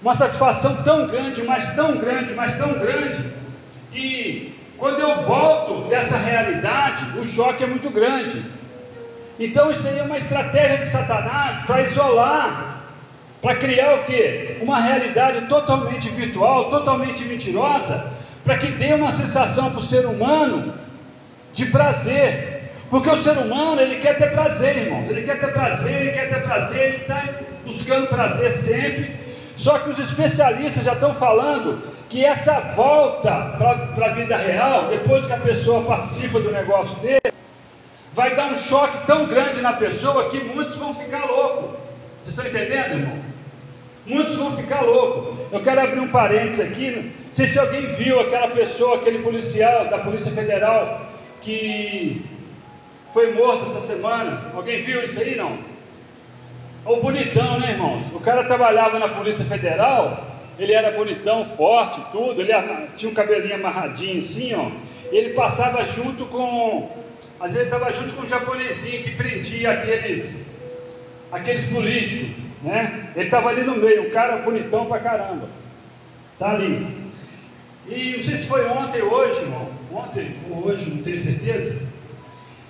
Uma 0.01 0.15
satisfação 0.15 0.81
tão 0.83 1.07
grande, 1.07 1.43
mas 1.43 1.75
tão 1.75 1.97
grande, 1.97 2.33
mas 2.33 2.57
tão 2.57 2.71
grande, 2.79 3.21
que 3.91 4.55
quando 4.77 5.01
eu 5.01 5.13
volto 5.17 5.89
dessa 5.89 6.17
realidade, 6.17 7.03
o 7.19 7.25
choque 7.25 7.65
é 7.65 7.67
muito 7.67 7.89
grande. 7.89 8.41
Então 9.37 9.69
isso 9.71 9.85
aí 9.89 9.99
é 9.99 10.03
uma 10.03 10.17
estratégia 10.17 10.77
de 10.77 10.85
Satanás 10.85 11.57
para 11.65 11.81
isolar, 11.81 12.83
para 13.41 13.55
criar 13.55 13.95
o 13.95 14.03
que? 14.03 14.57
Uma 14.61 14.79
realidade 14.79 15.47
totalmente 15.47 16.09
virtual, 16.09 16.69
totalmente 16.69 17.25
mentirosa, 17.25 18.20
para 18.51 18.57
que 18.57 18.67
dê 18.67 18.93
uma 18.93 19.13
sensação 19.13 19.71
para 19.71 19.79
o 19.79 19.83
ser 19.83 20.05
humano 20.05 20.73
de 21.53 21.67
prazer. 21.67 22.69
Porque 22.89 23.09
o 23.09 23.15
ser 23.15 23.37
humano 23.37 23.79
ele 23.79 24.01
quer 24.01 24.17
ter 24.17 24.33
prazer, 24.33 24.75
irmãos. 24.75 25.09
Ele 25.09 25.21
quer 25.21 25.39
ter 25.39 25.53
prazer, 25.53 26.01
ele 26.01 26.11
quer 26.11 26.27
ter 26.27 26.43
prazer, 26.43 26.81
ele 26.81 26.97
está 26.97 27.29
buscando 27.65 28.07
prazer 28.07 28.51
sempre. 28.51 29.15
Só 29.55 29.79
que 29.79 29.91
os 29.91 29.99
especialistas 29.99 30.83
já 30.83 30.91
estão 30.91 31.13
falando 31.13 31.81
que 32.09 32.25
essa 32.25 32.59
volta 32.75 33.55
para 33.95 34.07
a 34.07 34.13
vida 34.15 34.35
real, 34.35 34.89
depois 34.89 35.25
que 35.25 35.31
a 35.31 35.37
pessoa 35.37 35.85
participa 35.85 36.41
do 36.41 36.51
negócio 36.51 36.93
dele, 36.97 37.33
vai 38.13 38.35
dar 38.35 38.51
um 38.51 38.55
choque 38.55 39.07
tão 39.07 39.27
grande 39.27 39.61
na 39.61 39.71
pessoa 39.71 40.29
que 40.29 40.43
muitos 40.43 40.75
vão 40.75 40.93
ficar 40.93 41.23
loucos. 41.23 41.79
Vocês 42.25 42.37
estão 42.37 42.45
entendendo, 42.45 42.99
irmão? 42.99 43.30
Muitos 44.05 44.35
vão 44.35 44.51
ficar 44.55 44.81
loucos. 44.81 45.37
Eu 45.51 45.61
quero 45.61 45.81
abrir 45.81 45.99
um 45.99 46.09
parênteses 46.09 46.59
aqui. 46.59 46.91
Não 46.91 47.35
sei 47.35 47.47
se 47.47 47.59
alguém 47.59 47.87
viu 47.87 48.19
aquela 48.19 48.49
pessoa, 48.49 48.97
aquele 48.97 49.19
policial 49.19 49.87
da 49.89 49.99
Polícia 49.99 50.31
Federal 50.31 51.09
que 51.41 52.23
foi 53.13 53.33
morto 53.33 53.65
essa 53.71 53.87
semana. 53.87 54.51
Alguém 54.53 54.79
viu 54.79 55.03
isso 55.03 55.19
aí? 55.19 55.35
Não? 55.35 55.57
O 56.85 56.97
bonitão, 56.97 57.59
né, 57.59 57.71
irmãos? 57.71 58.05
O 58.13 58.19
cara 58.19 58.43
trabalhava 58.43 58.97
na 58.97 59.09
Polícia 59.09 59.45
Federal 59.45 60.31
ele 60.61 60.73
era 60.73 60.91
bonitão, 60.91 61.45
forte, 61.45 61.99
tudo, 62.11 62.41
ele 62.41 62.53
tinha 62.95 63.09
um 63.09 63.15
cabelinho 63.15 63.55
amarradinho 63.55 64.19
assim, 64.19 64.53
ó. 64.53 64.69
Ele 65.11 65.31
passava 65.31 65.83
junto 65.85 66.25
com, 66.25 66.89
às 67.39 67.53
vezes 67.53 67.67
estava 67.67 67.91
junto 67.91 68.13
com 68.13 68.21
um 68.21 68.27
japonesinho 68.27 69.01
que 69.01 69.11
prendia 69.11 69.71
aqueles, 69.71 70.45
aqueles 71.31 71.65
políticos, 71.65 72.35
né? 72.63 73.09
Ele 73.15 73.25
estava 73.25 73.49
ali 73.49 73.63
no 73.63 73.75
meio, 73.75 74.07
um 74.07 74.11
cara 74.11 74.37
bonitão 74.37 74.85
pra 74.85 74.99
caramba. 74.99 75.47
Tá 76.37 76.51
ali. 76.51 76.87
E 77.87 78.15
não 78.17 78.23
sei 78.23 78.37
se 78.37 78.47
foi 78.47 78.65
ontem 78.67 79.01
ou 79.01 79.13
hoje, 79.13 79.41
irmão. 79.41 79.67
Ontem 79.91 80.35
ou 80.49 80.67
hoje, 80.67 80.89
não 80.89 81.03
tenho 81.03 81.21
certeza. 81.21 81.81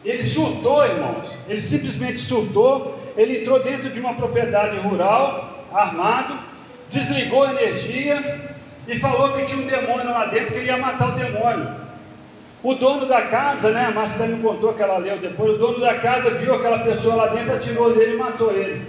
Ele 0.03 0.23
surtou, 0.23 0.83
irmãos. 0.85 1.27
Ele 1.47 1.61
simplesmente 1.61 2.19
surtou. 2.19 2.99
Ele 3.15 3.39
entrou 3.39 3.61
dentro 3.61 3.89
de 3.89 3.99
uma 3.99 4.13
propriedade 4.13 4.77
rural, 4.77 5.65
armado, 5.73 6.37
desligou 6.89 7.43
a 7.43 7.51
energia 7.51 8.41
e 8.87 8.97
falou 8.97 9.33
que 9.33 9.43
tinha 9.43 9.61
um 9.61 9.67
demônio 9.67 10.09
lá 10.09 10.25
dentro, 10.25 10.53
que 10.53 10.59
ele 10.59 10.67
ia 10.67 10.77
matar 10.77 11.09
o 11.09 11.19
demônio. 11.19 11.69
O 12.63 12.75
dono 12.75 13.07
da 13.07 13.23
casa, 13.23 13.71
né, 13.71 13.85
a 13.85 13.91
Márcia 13.91 14.27
me 14.27 14.41
contou 14.41 14.73
que 14.73 14.83
ela 14.83 14.97
leu 14.97 15.17
depois, 15.17 15.55
o 15.55 15.57
dono 15.57 15.79
da 15.79 15.95
casa 15.95 16.29
viu 16.29 16.53
aquela 16.53 16.79
pessoa 16.79 17.15
lá 17.15 17.27
dentro, 17.27 17.55
atirou 17.55 17.95
nele 17.95 18.13
e 18.13 18.17
matou 18.17 18.51
ele. 18.51 18.85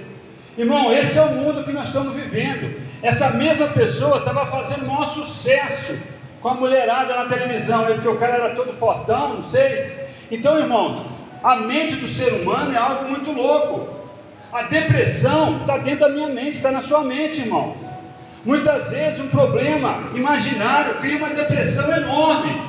Irmão, 0.57 0.93
esse 0.93 1.19
é 1.19 1.23
o 1.23 1.33
mundo 1.33 1.65
que 1.65 1.73
nós 1.73 1.87
estamos 1.87 2.15
vivendo. 2.15 2.79
Essa 3.03 3.31
mesma 3.31 3.69
pessoa 3.69 4.19
estava 4.19 4.45
fazendo 4.47 4.87
maior 4.87 5.07
sucesso 5.07 5.99
com 6.43 6.49
a 6.49 6.55
mulherada 6.55 7.15
na 7.15 7.25
televisão, 7.25 7.87
porque 7.87 8.07
o 8.07 8.17
cara 8.17 8.35
era 8.35 8.55
todo 8.55 8.73
fortão, 8.75 9.37
não 9.37 9.43
sei. 9.45 10.09
Então, 10.31 10.59
irmãos, 10.59 11.07
a 11.43 11.57
mente 11.57 11.97
do 11.97 12.07
ser 12.07 12.35
humano 12.35 12.75
é 12.75 12.77
algo 12.77 13.09
muito 13.09 13.33
louco. 13.33 13.89
A 14.53 14.63
depressão 14.63 15.59
está 15.61 15.79
dentro 15.79 16.01
da 16.01 16.09
minha 16.11 16.29
mente, 16.29 16.51
está 16.51 16.71
na 16.71 16.83
sua 16.83 17.03
mente, 17.03 17.41
irmão. 17.41 17.75
Muitas 18.45 18.91
vezes 18.91 19.21
um 19.21 19.29
problema 19.29 20.11
imaginário 20.15 20.97
cria 20.97 21.17
uma 21.17 21.31
depressão 21.31 21.91
enorme. 21.97 22.61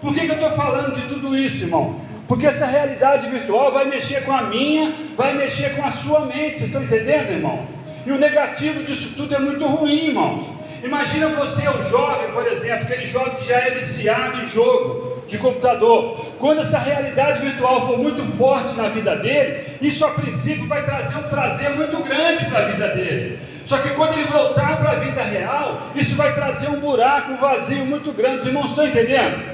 Por 0.00 0.14
que, 0.14 0.20
que 0.20 0.30
eu 0.30 0.34
estou 0.34 0.52
falando 0.52 0.94
de 0.94 1.02
tudo 1.02 1.36
isso, 1.36 1.64
irmão? 1.64 2.00
Porque 2.28 2.46
essa 2.46 2.66
realidade 2.66 3.26
virtual 3.26 3.72
vai 3.72 3.84
mexer 3.84 4.24
com 4.24 4.32
a 4.32 4.42
minha, 4.42 4.92
vai 5.16 5.34
mexer 5.34 5.74
com 5.74 5.84
a 5.84 5.90
sua 5.90 6.20
mente, 6.20 6.58
vocês 6.58 6.70
estão 6.70 6.82
entendendo, 6.82 7.30
irmão? 7.30 7.66
E 8.06 8.12
o 8.12 8.18
negativo 8.18 8.82
disso 8.84 9.14
tudo 9.16 9.34
é 9.34 9.38
muito 9.38 9.66
ruim, 9.66 10.06
irmãos. 10.06 10.42
Imagina 10.82 11.28
você, 11.28 11.68
o 11.68 11.82
jovem, 11.90 12.32
por 12.32 12.46
exemplo, 12.46 12.84
aquele 12.84 13.06
jovem 13.06 13.34
que 13.36 13.46
já 13.46 13.56
é 13.56 13.70
viciado 13.70 14.42
em 14.42 14.46
jogo 14.46 15.22
de 15.28 15.38
computador. 15.38 16.26
Quando 16.40 16.60
essa 16.60 16.78
realidade 16.78 17.40
virtual 17.40 17.86
for 17.86 17.98
muito 17.98 18.22
forte 18.36 18.74
na 18.74 18.88
vida 18.88 19.14
dele, 19.16 19.64
isso 19.80 20.04
a 20.04 20.10
princípio 20.10 20.66
vai 20.66 20.84
trazer 20.84 21.16
um 21.16 21.22
prazer 21.24 21.70
muito 21.70 21.96
grande 22.02 22.44
para 22.46 22.58
a 22.58 22.64
vida 22.64 22.88
dele. 22.88 23.38
Só 23.66 23.78
que 23.78 23.90
quando 23.90 24.14
ele 24.14 24.24
voltar 24.24 24.78
para 24.78 24.92
a 24.92 24.94
vida 24.96 25.22
real, 25.22 25.80
isso 25.94 26.16
vai 26.16 26.34
trazer 26.34 26.68
um 26.68 26.80
buraco, 26.80 27.32
um 27.32 27.36
vazio 27.36 27.86
muito 27.86 28.10
grande. 28.10 28.40
Os 28.40 28.46
irmãos 28.46 28.70
estão 28.70 28.86
entendendo? 28.86 29.51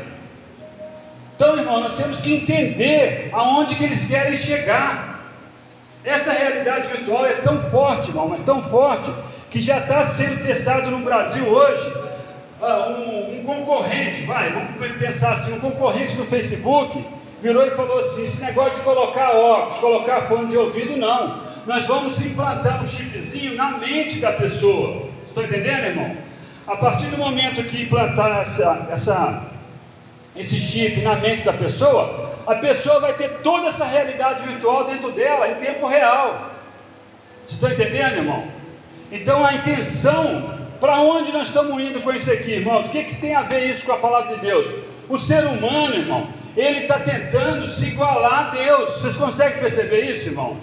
Então, 1.38 1.56
irmão, 1.56 1.78
nós 1.78 1.92
temos 1.92 2.20
que 2.20 2.34
entender 2.34 3.28
aonde 3.32 3.76
que 3.76 3.84
eles 3.84 4.02
querem 4.04 4.36
chegar. 4.36 5.20
Essa 6.04 6.32
realidade 6.32 6.88
virtual 6.88 7.24
é 7.24 7.34
tão 7.34 7.62
forte, 7.70 8.08
irmão, 8.08 8.28
mas 8.28 8.40
tão 8.40 8.60
forte, 8.60 9.08
que 9.48 9.60
já 9.60 9.78
está 9.78 10.02
sendo 10.02 10.44
testado 10.44 10.90
no 10.90 10.98
Brasil 10.98 11.46
hoje. 11.46 11.92
Uh, 12.60 12.90
um, 12.90 13.38
um, 13.38 13.44
concorrente, 13.44 14.22
vai, 14.22 14.50
vamos 14.50 14.98
pensar 14.98 15.34
assim, 15.34 15.52
um 15.52 15.60
concorrente 15.60 16.16
do 16.16 16.24
Facebook 16.24 17.04
virou 17.40 17.64
e 17.64 17.70
falou 17.70 18.00
assim: 18.00 18.24
esse 18.24 18.44
negócio 18.44 18.74
de 18.74 18.80
colocar 18.80 19.30
óculos, 19.30 19.78
colocar 19.78 20.22
fone 20.22 20.48
de 20.48 20.56
ouvido, 20.56 20.96
não 20.96 21.46
nós 21.68 21.86
vamos 21.86 22.18
implantar 22.18 22.80
um 22.80 22.84
chipzinho 22.84 23.54
na 23.54 23.76
mente 23.76 24.18
da 24.18 24.32
pessoa. 24.32 25.06
Estão 25.26 25.44
entendendo, 25.44 25.84
irmão? 25.84 26.16
A 26.66 26.76
partir 26.76 27.04
do 27.06 27.18
momento 27.18 27.62
que 27.64 27.82
implantar 27.82 28.40
essa, 28.40 28.88
essa, 28.90 29.42
esse 30.38 30.56
chip 30.56 31.00
na 31.00 31.16
mente 31.16 31.42
da 31.42 31.52
pessoa, 31.52 32.32
a 32.46 32.54
pessoa 32.54 33.00
vai 33.00 33.14
ter 33.14 33.40
toda 33.40 33.66
essa 33.66 33.84
realidade 33.84 34.42
virtual 34.42 34.84
dentro 34.84 35.10
dela, 35.10 35.48
em 35.48 35.54
tempo 35.56 35.86
real. 35.86 36.50
Vocês 37.46 37.52
estão 37.52 37.70
entendendo, 37.70 38.16
irmão? 38.16 38.44
Então 39.10 39.44
a 39.44 39.54
intenção, 39.54 40.58
para 40.80 41.00
onde 41.00 41.32
nós 41.32 41.48
estamos 41.48 41.80
indo 41.82 42.00
com 42.00 42.12
isso 42.12 42.30
aqui, 42.30 42.52
irmãos? 42.52 42.86
O 42.86 42.90
que, 42.90 43.04
que 43.04 43.16
tem 43.16 43.34
a 43.34 43.42
ver 43.42 43.68
isso 43.68 43.84
com 43.84 43.92
a 43.92 43.98
palavra 43.98 44.36
de 44.36 44.42
Deus? 44.42 44.66
O 45.08 45.18
ser 45.18 45.44
humano, 45.44 45.94
irmão, 45.94 46.28
ele 46.56 46.80
está 46.80 47.00
tentando 47.00 47.66
se 47.66 47.86
igualar 47.86 48.48
a 48.48 48.50
Deus. 48.50 48.94
Vocês 48.94 49.16
conseguem 49.16 49.58
perceber 49.58 50.16
isso, 50.16 50.28
irmãos? 50.28 50.56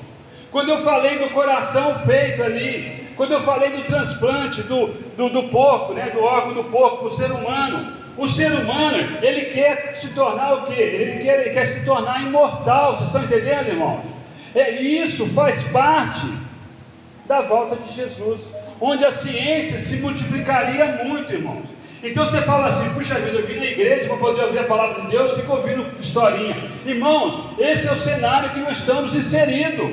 quando 0.56 0.70
eu 0.70 0.78
falei 0.78 1.20
do 1.20 1.32
coração 1.32 1.96
feito 2.06 2.42
ali, 2.42 3.10
quando 3.18 3.34
eu 3.34 3.42
falei 3.42 3.72
do 3.72 3.84
transplante 3.84 4.64
do, 4.64 4.88
do, 5.18 5.30
do 5.30 5.50
porco, 5.50 5.92
né, 5.94 6.10
do 6.12 6.24
órgão 6.24 6.54
do 6.54 6.64
porco 6.64 7.00
para 7.00 7.08
o 7.08 7.18
ser 7.18 7.30
humano, 7.30 7.92
o 8.18 8.28
ser 8.28 8.52
humano, 8.54 8.98
ele 9.22 9.46
quer 9.46 9.96
se 9.98 10.08
tornar 10.10 10.54
o 10.54 10.64
quê? 10.64 10.82
Ele 10.82 11.24
quer, 11.24 11.42
ele 11.42 11.50
quer 11.52 11.66
se 11.66 11.86
tornar 11.86 12.22
imortal, 12.22 12.94
vocês 12.94 13.08
estão 13.08 13.24
entendendo, 13.24 13.68
irmãos? 13.68 14.06
É, 14.54 14.72
isso 14.72 15.26
faz 15.34 15.62
parte 15.68 16.26
da 17.28 17.42
volta 17.42 17.76
de 17.76 17.94
Jesus, 17.94 18.42
onde 18.80 19.04
a 19.04 19.12
ciência 19.12 19.80
se 19.80 19.98
multiplicaria 19.98 21.04
muito, 21.04 21.34
irmãos. 21.34 21.64
Então 22.04 22.24
você 22.24 22.42
fala 22.42 22.68
assim, 22.68 22.94
puxa 22.94 23.16
vida, 23.16 23.40
eu 23.40 23.48
vim 23.48 23.58
na 23.58 23.66
igreja 23.66 24.08
para 24.08 24.18
poder 24.18 24.44
ouvir 24.44 24.60
a 24.60 24.64
palavra 24.66 25.02
de 25.02 25.08
Deus, 25.08 25.34
fico 25.34 25.54
ouvindo 25.54 25.86
historinha. 26.00 26.56
Irmãos, 26.86 27.44
esse 27.58 27.88
é 27.88 27.92
o 27.92 27.96
cenário 27.96 28.52
que 28.52 28.60
nós 28.60 28.78
estamos 28.78 29.16
inseridos. 29.16 29.92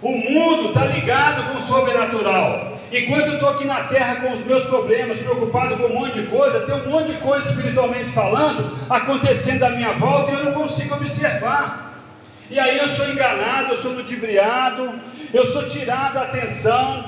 O 0.00 0.10
mundo 0.10 0.68
está 0.68 0.86
ligado 0.86 1.50
com 1.50 1.58
o 1.58 1.60
sobrenatural. 1.60 2.71
Enquanto 2.92 3.28
eu 3.28 3.34
estou 3.34 3.48
aqui 3.48 3.64
na 3.64 3.84
terra 3.84 4.16
com 4.16 4.32
os 4.32 4.44
meus 4.44 4.64
problemas, 4.64 5.18
preocupado 5.18 5.78
com 5.78 5.84
um 5.84 6.00
monte 6.00 6.20
de 6.20 6.26
coisa, 6.26 6.60
tem 6.60 6.74
um 6.74 6.90
monte 6.90 7.12
de 7.12 7.18
coisa 7.18 7.48
espiritualmente 7.48 8.10
falando 8.10 8.76
acontecendo 8.90 9.62
à 9.62 9.70
minha 9.70 9.92
volta 9.92 10.30
e 10.30 10.34
eu 10.34 10.44
não 10.44 10.52
consigo 10.52 10.94
observar. 10.94 12.02
E 12.50 12.60
aí 12.60 12.76
eu 12.76 12.88
sou 12.88 13.08
enganado, 13.08 13.70
eu 13.70 13.76
sou 13.76 13.92
ludibriado, 13.92 14.92
eu 15.32 15.46
sou 15.46 15.66
tirado 15.68 16.18
a 16.18 16.22
atenção, 16.24 17.06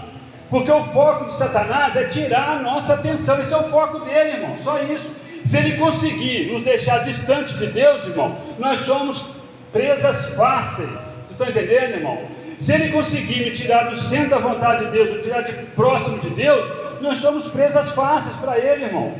porque 0.49 0.71
o 0.71 0.83
foco 0.85 1.27
de 1.27 1.35
Satanás 1.35 1.95
é 1.97 2.05
tirar 2.05 2.57
a 2.57 2.59
nossa 2.61 2.95
atenção, 2.95 3.39
esse 3.39 3.53
é 3.53 3.57
o 3.59 3.65
foco 3.65 3.99
dele, 3.99 4.39
irmão, 4.39 4.57
só 4.57 4.83
isso. 4.83 5.11
Se 5.45 5.59
ele 5.59 5.77
conseguir 5.77 6.51
nos 6.51 6.63
deixar 6.63 7.05
distantes 7.05 7.59
de 7.59 7.67
Deus, 7.67 8.07
irmão, 8.07 8.39
nós 8.59 8.81
somos 8.81 9.27
presas 9.71 10.31
fáceis. 10.31 10.89
Vocês 10.89 11.31
estão 11.33 11.49
entendendo, 11.51 11.97
irmão? 11.97 12.23
Se 12.59 12.73
ele 12.73 12.91
conseguir 12.91 13.45
me 13.45 13.51
tirar 13.51 13.91
do 13.91 14.01
centro 14.03 14.31
da 14.31 14.39
vontade 14.39 14.87
de 14.87 14.91
Deus, 14.93 15.13
me 15.13 15.23
tirar 15.23 15.43
de 15.43 15.53
próximo 15.75 16.19
de 16.19 16.31
Deus, 16.31 16.65
nós 17.01 17.19
somos 17.19 17.49
presas 17.49 17.91
fáceis 17.91 18.35
para 18.37 18.59
ele, 18.59 18.85
irmão. 18.85 19.15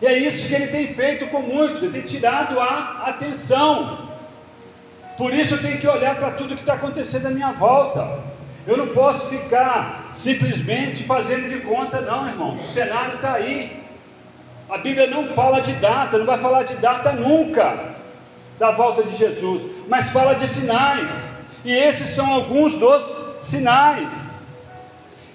E 0.00 0.06
é 0.06 0.16
isso 0.16 0.46
que 0.46 0.54
ele 0.54 0.68
tem 0.68 0.88
feito 0.88 1.26
com 1.26 1.40
muitos, 1.40 1.82
ele 1.82 1.92
tem 1.92 2.02
tirado 2.02 2.60
a 2.60 3.04
atenção. 3.06 4.08
Por 5.16 5.34
isso 5.34 5.54
eu 5.54 5.62
tenho 5.62 5.78
que 5.78 5.88
olhar 5.88 6.16
para 6.16 6.30
tudo 6.32 6.54
que 6.54 6.60
está 6.60 6.74
acontecendo 6.74 7.26
à 7.26 7.30
minha 7.30 7.52
volta. 7.52 8.20
Eu 8.66 8.76
não 8.76 8.88
posso 8.88 9.26
ficar 9.28 10.10
simplesmente 10.14 11.02
fazendo 11.04 11.48
de 11.48 11.60
conta, 11.60 12.00
não, 12.00 12.28
irmãos. 12.28 12.60
O 12.60 12.66
cenário 12.66 13.14
está 13.14 13.32
aí. 13.32 13.82
A 14.70 14.78
Bíblia 14.78 15.06
não 15.06 15.26
fala 15.26 15.60
de 15.60 15.72
data, 15.72 16.18
não 16.18 16.26
vai 16.26 16.38
falar 16.38 16.62
de 16.62 16.74
data 16.74 17.12
nunca 17.12 17.96
da 18.58 18.70
volta 18.72 19.02
de 19.02 19.16
Jesus, 19.16 19.62
mas 19.88 20.08
fala 20.10 20.34
de 20.34 20.46
sinais. 20.46 21.10
E 21.64 21.72
esses 21.72 22.08
são 22.10 22.32
alguns 22.32 22.74
dos 22.74 23.02
sinais. 23.42 24.12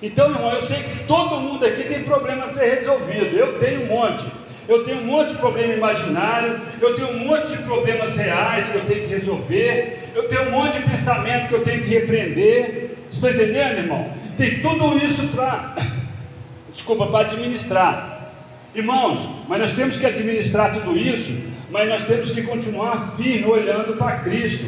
Então, 0.01 0.32
irmão, 0.32 0.51
eu 0.51 0.62
sei 0.62 0.84
que 0.84 1.03
todo 1.06 1.39
mundo 1.39 1.65
aqui 1.65 1.84
tem 1.84 2.03
problema 2.03 2.46
a 2.46 2.50
ser 2.50 2.75
resolvido. 2.75 3.36
Eu 3.38 3.58
tenho 3.58 3.84
um 3.84 3.88
monte. 3.88 4.25
Eu 4.68 4.84
tenho 4.84 5.00
um 5.00 5.06
monte 5.06 5.30
de 5.30 5.38
problema 5.38 5.74
imaginário, 5.74 6.60
eu 6.80 6.96
tenho 6.96 7.10
um 7.10 7.20
monte 7.20 7.50
de 7.50 7.58
problemas 7.63 8.15
reais 8.15 8.65
que 8.70 8.75
eu 8.75 8.86
tenho 8.86 9.08
que 9.08 9.15
resolver, 9.15 10.10
eu 10.15 10.27
tenho 10.30 10.48
um 10.48 10.51
monte 10.51 10.80
de 10.80 10.89
pensamento 10.89 11.50
que 11.50 11.53
eu 11.53 11.63
tenho 11.63 11.84
que 11.84 11.89
repreender. 11.89 12.98
Estão 13.10 13.30
entendendo, 13.30 13.80
irmão? 13.80 14.10
Tem 14.38 14.62
tudo 14.62 14.98
isso 14.98 15.27
para, 15.36 15.75
desculpa, 16.72 17.08
para 17.08 17.27
administrar. 17.27 18.32
Irmãos, 18.74 19.20
mas 19.48 19.60
nós 19.60 19.72
temos 19.72 19.98
que 19.98 20.06
administrar 20.06 20.74
tudo 20.74 20.98
isso, 20.98 21.32
mas 21.70 21.88
nós 21.89 22.01
temos 22.03 22.30
que 22.30 22.42
continuar 22.42 23.15
firme 23.18 23.46
olhando 23.46 23.98
para 23.98 24.20
Cristo, 24.20 24.65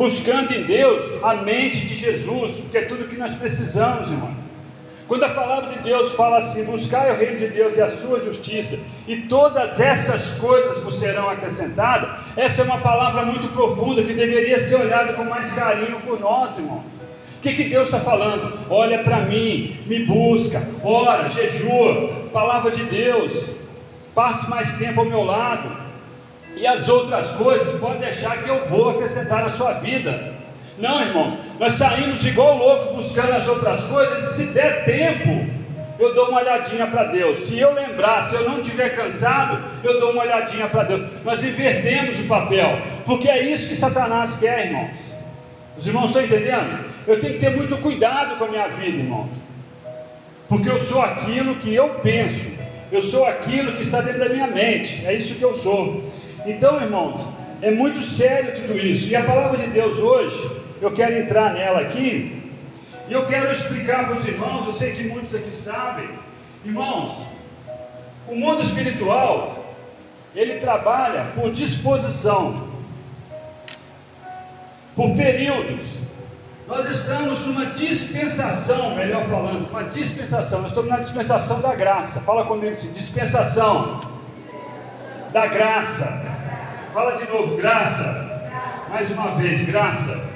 buscando 0.00 0.50
em 0.54 0.62
Deus 0.62 1.22
a 1.22 1.34
mente 1.34 1.78
de 1.78 1.94
Jesus, 1.94 2.52
porque 2.52 2.78
é 2.78 2.82
tudo 2.86 3.06
que 3.06 3.18
nós 3.18 3.34
precisamos, 3.34 4.10
irmão. 4.10 4.30
Quando 5.06 5.24
a 5.24 5.28
palavra 5.28 5.74
de 5.74 5.80
Deus 5.80 6.14
fala 6.14 6.38
assim: 6.38 6.64
buscai 6.64 7.12
o 7.12 7.18
reino 7.18 7.36
de 7.36 7.48
Deus 7.48 7.76
e 7.76 7.82
a 7.82 7.88
sua 7.88 8.18
justiça, 8.18 8.78
e 9.06 9.16
todas 9.22 9.78
essas 9.78 10.38
coisas 10.38 10.82
vos 10.82 10.98
serão 10.98 11.28
acrescentadas, 11.28 12.08
essa 12.34 12.62
é 12.62 12.64
uma 12.64 12.78
palavra 12.78 13.26
muito 13.26 13.48
profunda 13.48 14.02
que 14.02 14.14
deveria 14.14 14.58
ser 14.60 14.76
olhada 14.76 15.12
com 15.12 15.24
mais 15.24 15.52
carinho 15.52 16.00
por 16.00 16.18
nós, 16.18 16.56
irmão. 16.56 16.82
O 17.36 17.42
que, 17.42 17.52
que 17.52 17.64
Deus 17.64 17.88
está 17.88 18.00
falando? 18.00 18.58
Olha 18.70 19.00
para 19.00 19.20
mim, 19.20 19.76
me 19.84 20.04
busca, 20.06 20.62
ora, 20.82 21.28
jejua, 21.28 22.28
palavra 22.32 22.70
de 22.70 22.84
Deus, 22.84 23.50
passe 24.14 24.48
mais 24.48 24.78
tempo 24.78 25.00
ao 25.00 25.06
meu 25.06 25.24
lado, 25.24 25.89
e 26.60 26.66
as 26.66 26.88
outras 26.90 27.26
coisas 27.30 27.80
pode 27.80 28.00
deixar 28.00 28.42
que 28.42 28.48
eu 28.50 28.66
vou 28.66 28.90
acrescentar 28.90 29.42
na 29.42 29.50
sua 29.50 29.72
vida. 29.72 30.34
Não, 30.78 31.00
irmãos, 31.00 31.38
nós 31.58 31.72
saímos 31.72 32.24
igual 32.24 32.56
louco 32.56 32.96
buscando 32.96 33.32
as 33.32 33.48
outras 33.48 33.80
coisas, 33.84 34.34
se 34.34 34.44
der 34.52 34.84
tempo, 34.84 35.46
eu 35.98 36.14
dou 36.14 36.28
uma 36.28 36.40
olhadinha 36.40 36.86
para 36.86 37.04
Deus. 37.04 37.46
Se 37.46 37.58
eu 37.58 37.72
lembrar, 37.72 38.24
se 38.24 38.34
eu 38.34 38.48
não 38.48 38.60
estiver 38.60 38.94
cansado, 38.94 39.58
eu 39.82 39.98
dou 39.98 40.12
uma 40.12 40.22
olhadinha 40.22 40.68
para 40.68 40.84
Deus. 40.84 41.10
Nós 41.24 41.42
invertemos 41.42 42.18
o 42.20 42.24
papel, 42.24 42.78
porque 43.06 43.28
é 43.28 43.42
isso 43.42 43.66
que 43.66 43.74
Satanás 43.74 44.36
quer, 44.36 44.66
irmãos. 44.66 44.90
Os 45.78 45.86
irmãos 45.86 46.06
estão 46.08 46.22
entendendo? 46.22 46.84
Eu 47.06 47.18
tenho 47.20 47.34
que 47.34 47.40
ter 47.40 47.56
muito 47.56 47.74
cuidado 47.78 48.36
com 48.36 48.44
a 48.44 48.48
minha 48.48 48.68
vida, 48.68 48.98
irmãos, 48.98 49.30
porque 50.46 50.68
eu 50.68 50.78
sou 50.78 51.00
aquilo 51.00 51.54
que 51.54 51.74
eu 51.74 51.88
penso, 52.02 52.50
eu 52.92 53.00
sou 53.00 53.24
aquilo 53.24 53.72
que 53.72 53.82
está 53.82 54.02
dentro 54.02 54.20
da 54.20 54.28
minha 54.28 54.46
mente, 54.46 55.06
é 55.06 55.14
isso 55.14 55.34
que 55.34 55.42
eu 55.42 55.54
sou. 55.54 56.04
Então, 56.46 56.80
irmãos, 56.80 57.20
é 57.60 57.70
muito 57.70 58.00
sério 58.00 58.54
tudo 58.54 58.78
isso, 58.78 59.08
e 59.08 59.14
a 59.14 59.24
palavra 59.24 59.58
de 59.58 59.66
Deus 59.66 59.98
hoje, 59.98 60.50
eu 60.80 60.90
quero 60.92 61.18
entrar 61.18 61.52
nela 61.52 61.80
aqui, 61.80 62.50
e 63.08 63.12
eu 63.12 63.26
quero 63.26 63.52
explicar 63.52 64.06
para 64.06 64.16
os 64.16 64.26
irmãos, 64.26 64.66
eu 64.66 64.74
sei 64.74 64.92
que 64.92 65.04
muitos 65.04 65.34
aqui 65.34 65.54
sabem, 65.54 66.08
irmãos, 66.64 67.26
o 68.26 68.34
mundo 68.34 68.62
espiritual, 68.62 69.74
ele 70.34 70.54
trabalha 70.60 71.32
por 71.34 71.50
disposição, 71.50 72.68
por 74.94 75.14
períodos. 75.16 75.80
Nós 76.68 76.88
estamos 76.88 77.40
numa 77.44 77.66
dispensação, 77.66 78.94
melhor 78.94 79.24
falando, 79.24 79.68
uma 79.68 79.82
dispensação. 79.84 80.60
Nós 80.60 80.70
estamos 80.70 80.88
na 80.88 80.98
dispensação 80.98 81.60
da 81.60 81.74
graça. 81.74 82.20
Fala 82.20 82.44
comigo 82.44 82.72
assim: 82.72 82.92
dispensação 82.92 83.98
da 85.32 85.46
graça. 85.46 86.22
Fala 86.92 87.16
de 87.16 87.30
novo, 87.30 87.56
graça. 87.56 88.50
Mais 88.88 89.10
uma 89.10 89.32
vez, 89.32 89.64
graça. 89.64 90.28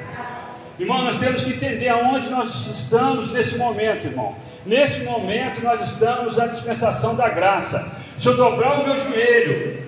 Irmão, 0.78 1.02
nós 1.02 1.16
temos 1.16 1.42
que 1.42 1.52
entender 1.52 1.88
aonde 1.88 2.28
nós 2.28 2.66
estamos 2.66 3.33
nesse 3.33 3.57
momento, 3.59 4.07
irmão. 4.07 4.35
Nesse 4.64 5.04
momento 5.04 5.62
nós 5.62 5.80
estamos 5.90 6.37
na 6.37 6.46
dispensação 6.46 7.14
da 7.14 7.28
graça. 7.28 7.92
Se 8.16 8.28
eu 8.28 8.37
dobrar 8.37 8.80
o 8.80 8.85
meu 8.85 8.96
joelho, 8.96 9.83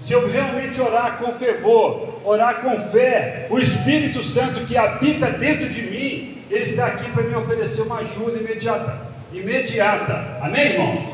se 0.00 0.12
eu 0.12 0.28
realmente 0.28 0.80
orar 0.80 1.18
com 1.18 1.32
fervor, 1.32 2.20
orar 2.24 2.60
com 2.60 2.78
fé, 2.90 3.46
o 3.50 3.58
Espírito 3.58 4.22
Santo 4.22 4.60
que 4.66 4.76
habita 4.76 5.30
dentro 5.30 5.68
de 5.68 5.82
mim, 5.82 6.38
ele 6.50 6.64
está 6.64 6.86
aqui 6.86 7.10
para 7.10 7.22
me 7.22 7.34
oferecer 7.34 7.82
uma 7.82 8.00
ajuda 8.00 8.38
imediata. 8.38 8.98
Imediata. 9.32 10.38
Amém, 10.42 10.72
irmãos? 10.72 11.04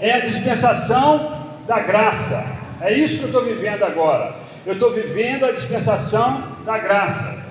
É 0.00 0.12
a 0.12 0.20
dispensação 0.20 1.39
da 1.70 1.78
graça. 1.78 2.44
É 2.80 2.92
isso 2.92 3.18
que 3.18 3.22
eu 3.22 3.28
estou 3.28 3.44
vivendo 3.44 3.84
agora. 3.84 4.34
Eu 4.66 4.72
estou 4.72 4.90
vivendo 4.92 5.46
a 5.46 5.52
dispensação 5.52 6.42
da 6.66 6.76
graça. 6.78 7.44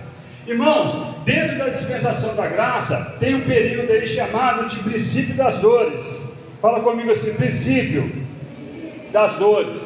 Irmãos, 0.45 1.23
dentro 1.23 1.57
da 1.57 1.69
dispensação 1.69 2.35
da 2.35 2.45
graça, 2.47 3.15
tem 3.17 3.35
um 3.35 3.45
período 3.45 3.93
aí 3.93 4.05
chamado 4.05 4.67
de 4.67 4.77
princípio 4.79 5.35
das 5.35 5.55
dores. 5.59 6.21
Fala 6.61 6.81
comigo 6.81 7.11
assim: 7.11 7.33
princípio 7.33 8.11
das 9.13 9.35
dores. 9.35 9.81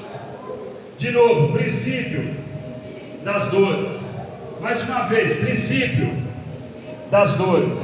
De 0.97 1.11
novo, 1.11 1.53
princípio 1.53 2.35
das 3.23 3.49
dores. 3.49 3.91
Mais 4.61 4.81
uma 4.81 5.03
vez, 5.03 5.37
princípio 5.41 6.11
das 7.11 7.33
dores. 7.33 7.77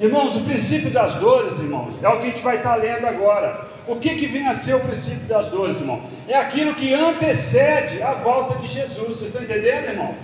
Irmãos, 0.00 0.36
o 0.36 0.44
princípio 0.44 0.90
das 0.90 1.14
dores, 1.14 1.58
irmãos, 1.58 1.94
é 2.00 2.08
o 2.08 2.18
que 2.18 2.24
a 2.24 2.28
gente 2.28 2.42
vai 2.42 2.56
estar 2.58 2.76
lendo 2.76 3.04
agora. 3.04 3.74
O 3.86 3.96
que, 3.96 4.16
que 4.16 4.26
vem 4.26 4.48
a 4.48 4.52
ser 4.52 4.74
o 4.74 4.80
princípio 4.80 5.26
das 5.28 5.46
dores, 5.48 5.76
irmão? 5.76 6.02
É 6.26 6.36
aquilo 6.36 6.74
que 6.74 6.92
antecede 6.92 8.02
a 8.02 8.14
volta 8.14 8.56
de 8.56 8.66
Jesus. 8.66 9.18
Vocês 9.18 9.22
estão 9.22 9.42
entendendo, 9.42 9.90
irmão? 9.90 10.14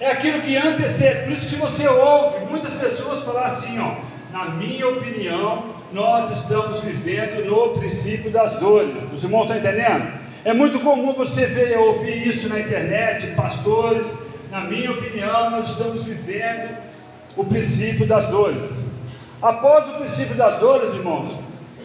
É 0.00 0.10
aquilo 0.10 0.40
que 0.40 0.56
antecede. 0.56 1.22
Por 1.22 1.32
isso 1.32 1.46
que 1.46 1.54
você 1.54 1.86
ouve 1.86 2.44
muitas 2.50 2.72
pessoas 2.72 3.22
falar 3.22 3.46
assim, 3.46 3.78
ó. 3.78 3.94
Na 4.32 4.46
minha 4.46 4.88
opinião, 4.88 5.66
nós 5.92 6.36
estamos 6.36 6.80
vivendo 6.80 7.44
no 7.44 7.68
princípio 7.78 8.28
das 8.32 8.56
dores. 8.56 9.00
Os 9.12 9.22
irmãos 9.22 9.42
estão 9.42 9.58
entendendo? 9.58 10.12
É 10.44 10.52
muito 10.52 10.80
comum 10.80 11.14
você 11.14 11.46
ver, 11.46 11.78
ouvir 11.78 12.26
isso 12.26 12.48
na 12.48 12.58
internet, 12.58 13.28
pastores. 13.36 14.06
Na 14.50 14.62
minha 14.62 14.90
opinião, 14.90 15.50
nós 15.50 15.70
estamos 15.70 16.02
vivendo 16.02 16.76
o 17.36 17.44
princípio 17.44 18.04
das 18.04 18.26
dores. 18.26 18.68
Após 19.40 19.88
o 19.88 19.92
princípio 19.92 20.34
das 20.34 20.58
dores, 20.58 20.92
irmãos, 20.92 21.43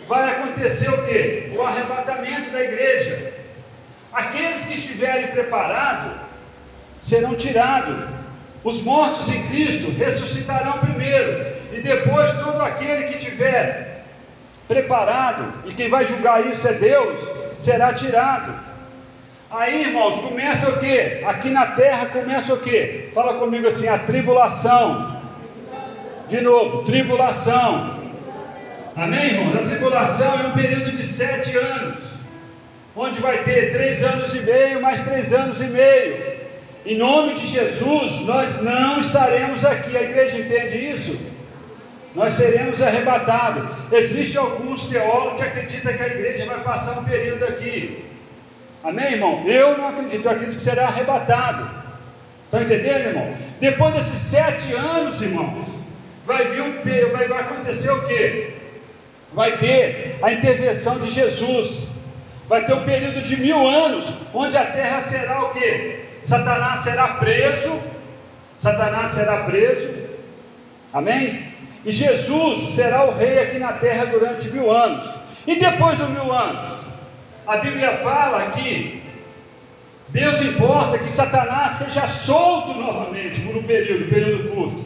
vai 0.10 0.32
acontecer 0.32 0.89
o 0.89 1.06
que? 1.06 1.52
O 1.56 1.62
arrebatamento 1.62 2.50
da 2.50 2.62
igreja. 2.62 3.32
Aqueles 4.12 4.65
que 4.65 4.74
estiverem 4.74 5.28
preparados 5.28 6.13
serão 7.00 7.36
tirados. 7.36 7.95
Os 8.63 8.82
mortos 8.84 9.30
em 9.30 9.48
Cristo 9.48 9.91
ressuscitarão 9.91 10.80
primeiro, 10.80 11.54
e 11.72 11.80
depois 11.80 12.30
todo 12.39 12.60
aquele 12.62 13.04
que 13.04 13.19
tiver 13.19 14.04
preparado, 14.67 15.54
e 15.65 15.74
quem 15.74 15.89
vai 15.89 16.04
julgar 16.06 16.45
isso 16.45 16.67
é 16.67 16.74
Deus, 16.74 17.19
será 17.58 17.93
tirado. 17.93 18.54
Aí, 19.50 19.84
irmãos, 19.84 20.19
começa 20.19 20.69
o 20.69 20.80
que? 20.80 21.24
Aqui 21.24 21.50
na 21.52 21.67
terra 21.67 22.08
começa 22.08 22.54
o 22.54 22.58
que? 22.58 23.10
Fala 23.13 23.36
comigo 23.36 23.67
assim: 23.67 23.88
a 23.88 24.00
tribulação. 24.00 25.17
De 26.28 26.41
novo, 26.41 26.84
tribulação. 26.84 27.99
Amém, 29.00 29.28
irmãos? 29.28 29.56
A 29.56 29.62
tribulação 29.64 30.40
é 30.42 30.48
um 30.48 30.52
período 30.52 30.92
de 30.92 31.04
sete 31.04 31.58
anos, 31.58 32.00
onde 32.94 33.22
vai 33.22 33.44
ter 33.44 33.72
três 33.72 34.04
anos 34.04 34.36
e 34.36 34.42
meio, 34.42 34.82
mais 34.82 35.00
três 35.00 35.32
anos 35.32 35.62
e 35.62 35.64
meio. 35.64 36.18
Em 36.86 36.98
nome 36.98 37.34
de 37.36 37.48
Jesus, 37.48 38.20
nós 38.26 38.62
não 38.62 39.00
estaremos 39.00 39.64
aqui. 39.64 39.96
A 39.96 40.04
igreja 40.04 40.38
entende 40.38 40.76
isso? 40.76 41.18
Nós 42.14 42.34
seremos 42.34 42.82
arrebatados. 42.82 43.70
Existem 43.90 44.42
alguns 44.42 44.86
teólogos 44.88 45.40
que 45.40 45.48
acreditam 45.48 45.94
que 45.94 46.04
a 46.04 46.08
igreja 46.08 46.46
vai 46.46 46.60
passar 46.60 47.00
um 47.00 47.06
período 47.06 47.46
aqui. 47.46 48.04
Amém, 48.84 49.14
irmão? 49.14 49.44
Eu 49.48 49.78
não 49.78 49.88
acredito, 49.88 50.26
eu 50.26 50.32
acredito 50.32 50.58
que 50.58 50.64
será 50.64 50.88
arrebatado. 50.88 51.70
Estão 52.44 52.62
entendendo, 52.64 53.08
irmão? 53.08 53.34
Depois 53.62 53.94
desses 53.94 54.20
sete 54.24 54.74
anos, 54.74 55.22
irmão, 55.22 55.66
vai 56.26 56.50
vir 56.50 56.64
um 56.64 56.74
vai 57.14 57.40
acontecer 57.40 57.92
o 57.92 58.06
quê? 58.06 58.60
Vai 59.34 59.58
ter 59.58 60.18
a 60.22 60.32
intervenção 60.32 61.00
de 61.00 61.10
Jesus. 61.10 61.88
Vai 62.48 62.65
ter 62.65 62.74
um 62.74 62.84
período 62.84 63.22
de 63.22 63.38
mil 63.38 63.68
anos, 63.68 64.06
onde 64.34 64.58
a 64.58 64.65
terra 64.65 65.02
será 65.02 65.46
o 65.46 65.50
quê? 65.52 66.06
Satanás 66.24 66.80
será 66.80 67.08
preso. 67.10 67.80
Satanás 68.58 69.12
será 69.12 69.44
preso. 69.44 69.88
Amém? 70.92 71.54
E 71.86 71.92
Jesus 71.92 72.76
será 72.76 73.06
o 73.06 73.15
rei 73.15 73.39
aqui 73.39 73.60
na 73.60 73.74
terra 73.74 74.06
durante 74.06 74.50
mil 74.50 74.70
anos. 74.72 75.08
E 75.46 75.56
depois 75.56 75.98
dos 75.98 76.10
mil 76.10 76.34
anos? 76.34 76.80
A 77.48 77.58
Bíblia 77.58 77.94
fala 77.94 78.52
que 78.52 79.02
Deus 80.10 80.42
importa 80.42 80.98
que 80.98 81.10
Satanás 81.10 81.74
seja 81.74 82.08
solto 82.08 82.74
novamente 82.74 83.42
por 83.42 83.56
um 83.56 83.63
período, 83.63 84.10
período 84.10 84.50
curto. 84.50 84.86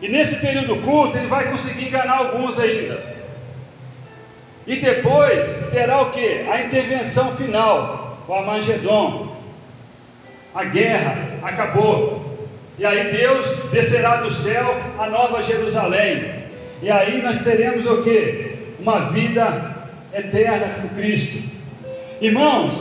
E 0.00 0.08
nesse 0.08 0.36
período 0.36 0.76
curto 0.76 1.18
ele 1.18 1.26
vai 1.26 1.50
conseguir 1.50 1.88
enganar 1.88 2.18
alguns 2.18 2.58
ainda. 2.58 3.17
E 4.68 4.76
depois 4.76 5.46
terá 5.70 6.02
o 6.02 6.10
que? 6.10 6.46
A 6.46 6.62
intervenção 6.62 7.34
final, 7.34 8.18
o 8.28 8.34
Amagedon. 8.34 9.34
A 10.54 10.64
guerra 10.64 11.16
acabou. 11.42 12.46
E 12.78 12.84
aí 12.84 13.10
Deus 13.10 13.46
descerá 13.72 14.16
do 14.16 14.30
céu 14.30 14.76
a 14.98 15.06
nova 15.06 15.40
Jerusalém. 15.40 16.34
E 16.82 16.90
aí 16.90 17.22
nós 17.22 17.42
teremos 17.42 17.86
o 17.86 18.02
que? 18.02 18.74
Uma 18.78 19.04
vida 19.04 19.74
eterna 20.12 20.74
com 20.82 20.88
Cristo. 20.90 21.42
Irmãos, 22.20 22.74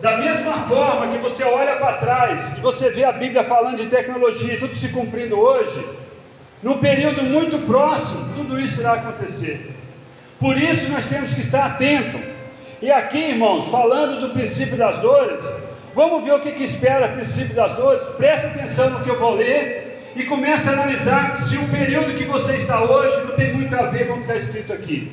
da 0.00 0.18
mesma 0.18 0.68
forma 0.68 1.08
que 1.08 1.18
você 1.18 1.42
olha 1.42 1.74
para 1.78 1.94
trás 1.94 2.56
e 2.56 2.60
você 2.60 2.90
vê 2.90 3.02
a 3.02 3.10
Bíblia 3.10 3.42
falando 3.42 3.78
de 3.78 3.86
tecnologia 3.86 4.54
e 4.54 4.58
tudo 4.58 4.72
se 4.72 4.88
cumprindo 4.90 5.36
hoje, 5.36 5.84
num 6.62 6.78
período 6.78 7.24
muito 7.24 7.58
próximo, 7.66 8.32
tudo 8.36 8.60
isso 8.60 8.80
irá 8.80 8.92
acontecer. 8.92 9.77
Por 10.38 10.56
isso 10.56 10.88
nós 10.90 11.04
temos 11.04 11.34
que 11.34 11.40
estar 11.40 11.66
atentos. 11.66 12.20
E 12.80 12.90
aqui, 12.90 13.18
irmãos, 13.18 13.68
falando 13.68 14.20
do 14.20 14.32
princípio 14.32 14.76
das 14.76 14.98
dores, 14.98 15.42
vamos 15.94 16.24
ver 16.24 16.32
o 16.32 16.40
que, 16.40 16.52
que 16.52 16.62
espera 16.62 17.08
o 17.08 17.12
princípio 17.14 17.54
das 17.54 17.72
dores. 17.72 18.02
Preste 18.16 18.46
atenção 18.46 18.90
no 18.90 19.00
que 19.00 19.10
eu 19.10 19.18
vou 19.18 19.34
ler 19.34 20.12
e 20.14 20.24
comece 20.24 20.68
a 20.68 20.72
analisar 20.72 21.36
se 21.38 21.56
o 21.56 21.68
período 21.68 22.16
que 22.16 22.24
você 22.24 22.54
está 22.54 22.82
hoje 22.82 23.16
não 23.24 23.34
tem 23.34 23.52
muito 23.52 23.74
a 23.74 23.86
ver 23.86 24.06
com 24.06 24.14
o 24.14 24.16
que 24.16 24.22
está 24.22 24.36
escrito 24.36 24.72
aqui. 24.72 25.10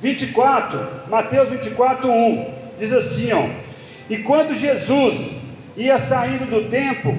24, 0.00 0.88
Mateus 1.10 1.50
24, 1.50 2.10
1, 2.10 2.54
diz 2.78 2.92
assim: 2.92 3.32
ó, 3.32 3.46
E 4.08 4.18
quando 4.18 4.54
Jesus 4.54 5.38
ia 5.76 5.98
saindo 5.98 6.46
do 6.46 6.68
templo, 6.70 7.18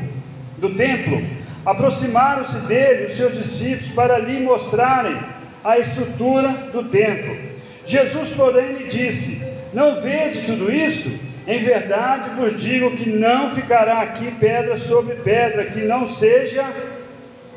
do 0.58 0.74
templo, 0.74 1.24
aproximaram-se 1.64 2.58
dele 2.62 3.06
os 3.06 3.16
seus 3.16 3.38
discípulos 3.38 3.92
para 3.92 4.18
lhe 4.18 4.40
mostrarem 4.40 5.18
a 5.64 5.78
estrutura 5.78 6.50
do 6.72 6.84
templo. 6.86 7.36
Jesus, 7.86 8.30
porém, 8.30 8.74
lhe 8.74 8.88
disse: 8.88 9.42
Não 9.74 10.02
vede 10.02 10.42
tudo 10.46 10.72
isso? 10.72 11.12
Em 11.48 11.60
verdade 11.60 12.30
vos 12.36 12.62
digo 12.62 12.96
que 12.96 13.10
não 13.10 13.52
ficará 13.52 14.02
aqui 14.02 14.32
pedra 14.40 14.78
sobre 14.78 15.16
pedra 15.16 15.66
que 15.66 15.82
não 15.82 16.08
seja 16.08 16.66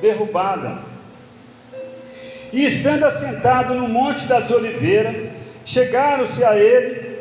derrubada. 0.01 0.79
E 2.53 2.65
estando 2.65 3.05
assentado 3.05 3.75
no 3.75 3.89
Monte 3.89 4.25
das 4.27 4.51
Oliveiras, 4.51 5.17
chegaram-se 5.65 6.43
a 6.45 6.57
ele 6.57 7.19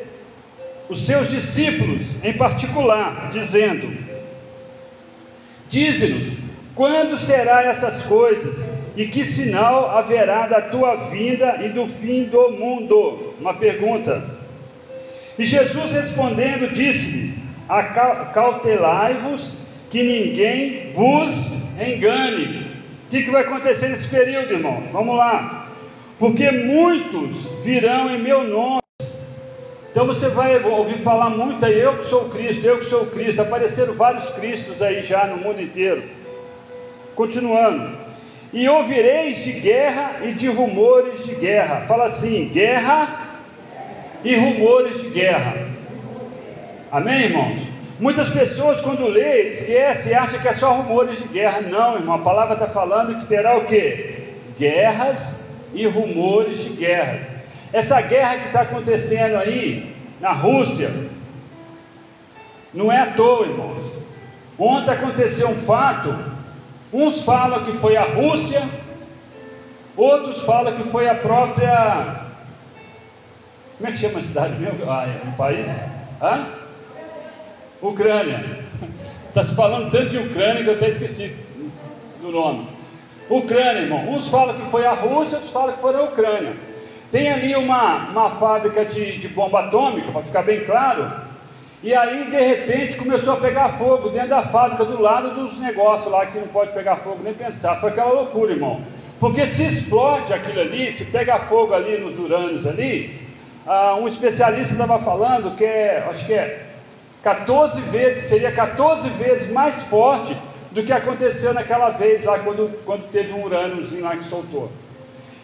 os 0.89 1.06
seus 1.06 1.30
discípulos, 1.30 2.02
em 2.24 2.34
particular, 2.34 3.30
dizendo: 3.32 3.91
Dize-nos, 5.67 6.38
quando 6.76 7.17
será 7.17 7.63
essas 7.63 8.04
coisas? 8.04 8.83
E 8.95 9.08
que 9.08 9.23
sinal 9.23 9.89
haverá 9.97 10.45
da 10.45 10.62
tua 10.62 10.95
vinda 11.10 11.60
e 11.63 11.69
do 11.69 11.88
fim 11.88 12.25
do 12.25 12.51
mundo? 12.51 13.34
Uma 13.39 13.56
pergunta. 13.56 14.23
E 15.38 15.43
Jesus 15.43 15.91
respondendo, 15.91 16.71
disse-lhe: 16.71 17.34
Acautelai-vos 17.67 19.53
que 19.89 20.03
ninguém 20.03 20.91
vos 20.93 21.75
engane. 21.79 22.67
O 23.08 23.10
que, 23.10 23.23
que 23.23 23.32
vai 23.32 23.41
acontecer 23.43 23.89
nesse 23.89 24.08
período, 24.08 24.53
irmão? 24.53 24.84
Vamos 24.91 25.17
lá. 25.17 25.67
Porque 26.19 26.51
muitos 26.51 27.47
virão 27.63 28.12
em 28.12 28.19
meu 28.19 28.43
nome. 28.43 28.82
Então 29.89 30.06
você 30.06 30.27
vai 30.27 30.63
ouvir 30.63 30.99
falar 30.99 31.29
muito 31.29 31.63
aí, 31.65 31.79
eu 31.79 31.97
que 31.99 32.10
sou 32.10 32.29
Cristo, 32.29 32.65
eu 32.65 32.77
que 32.79 32.86
sou 32.86 33.08
Cristo. 33.08 33.41
Apareceram 33.41 33.93
vários 33.93 34.29
Cristos 34.29 34.82
aí 34.82 35.01
já 35.01 35.25
no 35.25 35.38
mundo 35.38 35.62
inteiro. 35.62 36.03
Continuando 37.15 38.03
e 38.54 38.70
ouvireis 38.70 39.44
de 39.44 39.52
guerra 39.54 40.18
e 40.24 40.32
de 40.32 40.48
rumores 40.48 41.26
de 41.26 41.34
guerra. 41.34 41.82
Fala 41.82 42.06
assim: 42.06 42.50
guerra 42.50 43.20
e 44.24 44.36
rumores 44.36 45.02
de 45.02 45.10
guerra. 45.10 45.68
Amém, 46.92 47.24
irmãos? 47.24 47.58
Muitas 48.00 48.30
pessoas, 48.30 48.80
quando 48.80 49.08
lê, 49.08 49.48
esquece 49.48 50.10
e 50.10 50.13
acha 50.13 50.38
que 50.38 50.48
é 50.48 50.54
só 50.54 50.74
rumores 50.74 51.18
de 51.18 51.28
guerra. 51.28 51.62
Não, 51.62 51.96
irmão, 51.96 52.16
a 52.16 52.20
palavra 52.20 52.54
está 52.54 52.68
falando 52.68 53.18
que 53.18 53.26
terá 53.26 53.58
o 53.58 53.66
que? 53.66 54.36
Guerras 54.60 55.44
e 55.74 55.88
rumores 55.88 56.63
de 56.63 56.70
guerras. 56.70 57.24
Essa 57.72 58.00
guerra 58.02 58.38
que 58.38 58.48
está 58.48 58.62
acontecendo 58.62 59.38
aí 59.38 59.96
na 60.22 60.32
Rússia, 60.32 60.92
não 62.72 62.92
é 62.92 63.00
à 63.00 63.08
toa, 63.08 63.48
irmãos. 63.48 63.84
Ontem 64.58 64.92
aconteceu 64.92 65.50
um 65.50 65.56
fato 65.56 66.33
Uns 66.93 67.23
falam 67.23 67.63
que 67.63 67.73
foi 67.79 67.97
a 67.97 68.03
Rússia, 68.03 68.62
outros 69.97 70.43
falam 70.43 70.75
que 70.75 70.84
foi 70.89 71.10
a 71.10 71.15
própria. 71.15 72.21
Como 73.77 73.89
é 73.89 73.91
que 73.91 73.97
chama 73.97 74.19
a 74.19 74.21
cidade 74.21 74.53
mesmo? 74.60 74.89
Ah, 74.89 75.08
é 75.08 75.27
um 75.27 75.32
país? 75.32 75.67
Hã? 76.21 76.45
Ucrânia. 77.82 78.60
Está 79.27 79.41
se 79.41 79.56
falando 79.56 79.89
tanto 79.89 80.10
de 80.10 80.19
Ucrânia 80.19 80.63
que 80.63 80.69
eu 80.69 80.75
até 80.75 80.89
esqueci 80.89 81.36
do 82.21 82.32
nome. 82.32 82.67
Ucrânia, 83.27 83.82
irmão. 83.82 84.10
Uns 84.10 84.27
falam 84.27 84.56
que 84.56 84.67
foi 84.67 84.86
a 84.86 84.93
Rússia, 84.93 85.38
outros 85.38 85.51
falam 85.51 85.73
que 85.73 85.82
foi 85.82 85.95
a 85.95 86.03
Ucrânia. 86.03 86.53
Tem 87.12 87.32
ali 87.32 87.56
uma, 87.56 88.10
uma 88.10 88.29
fábrica 88.29 88.86
de, 88.86 89.17
de 89.17 89.27
bomba 89.27 89.62
atômica, 89.62 90.12
para 90.12 90.23
ficar 90.23 90.43
bem 90.43 90.63
claro, 90.63 91.12
e 91.84 91.93
aí, 91.93 92.32
de 92.32 92.41
repente, 92.41 92.96
começou 92.96 93.34
a 93.34 93.38
pegar 93.38 93.78
fogo 93.78 94.08
dentro 94.08 94.30
da 94.30 94.41
fábrica, 94.41 94.86
do 94.86 95.02
lado 95.02 95.32
dos 95.32 95.60
negócios 95.60 96.10
lá 96.10 96.26
que 96.26 96.39
não 96.39 96.48
pode 96.48 96.72
pegar 96.72 96.96
fogo 96.96 97.19
nem 97.22 97.34
pensar. 97.34 97.82
Foi 97.82 97.89
aquela 97.89 98.13
loucura, 98.13 98.54
irmão. 98.54 98.82
Porque 99.19 99.46
se 99.46 99.65
explode 99.65 100.34
aquilo 100.34 100.62
ali, 100.62 100.93
se 100.93 101.04
pega 101.04 101.39
fogo 101.41 101.74
ali 101.74 101.98
nos 101.98 102.17
urânios 102.17 102.65
ali, 102.65 103.19
ah, 103.67 103.98
um 104.00 104.08
especialista 104.08 104.72
estava 104.74 104.98
falando 104.98 105.56
que 105.58 105.65
é, 105.65 106.08
acho 106.10 106.26
que 106.26 106.34
é 106.34 106.67
14 107.22 107.82
vezes, 107.82 108.30
seria 108.30 108.52
14 108.54 109.10
vezes 109.10 109.52
mais 109.52 109.82
forte 109.84 110.36
do 110.72 110.84
que 110.84 110.91
aconteceu 110.93 111.54
naquela 111.54 111.89
vez 111.89 112.24
lá 112.24 112.39
quando, 112.39 112.72
quando 112.86 113.10
teve 113.10 113.34
um 113.34 113.43
urâniozinho 113.43 114.04
lá 114.04 114.15
que 114.15 114.24
soltou. 114.24 114.72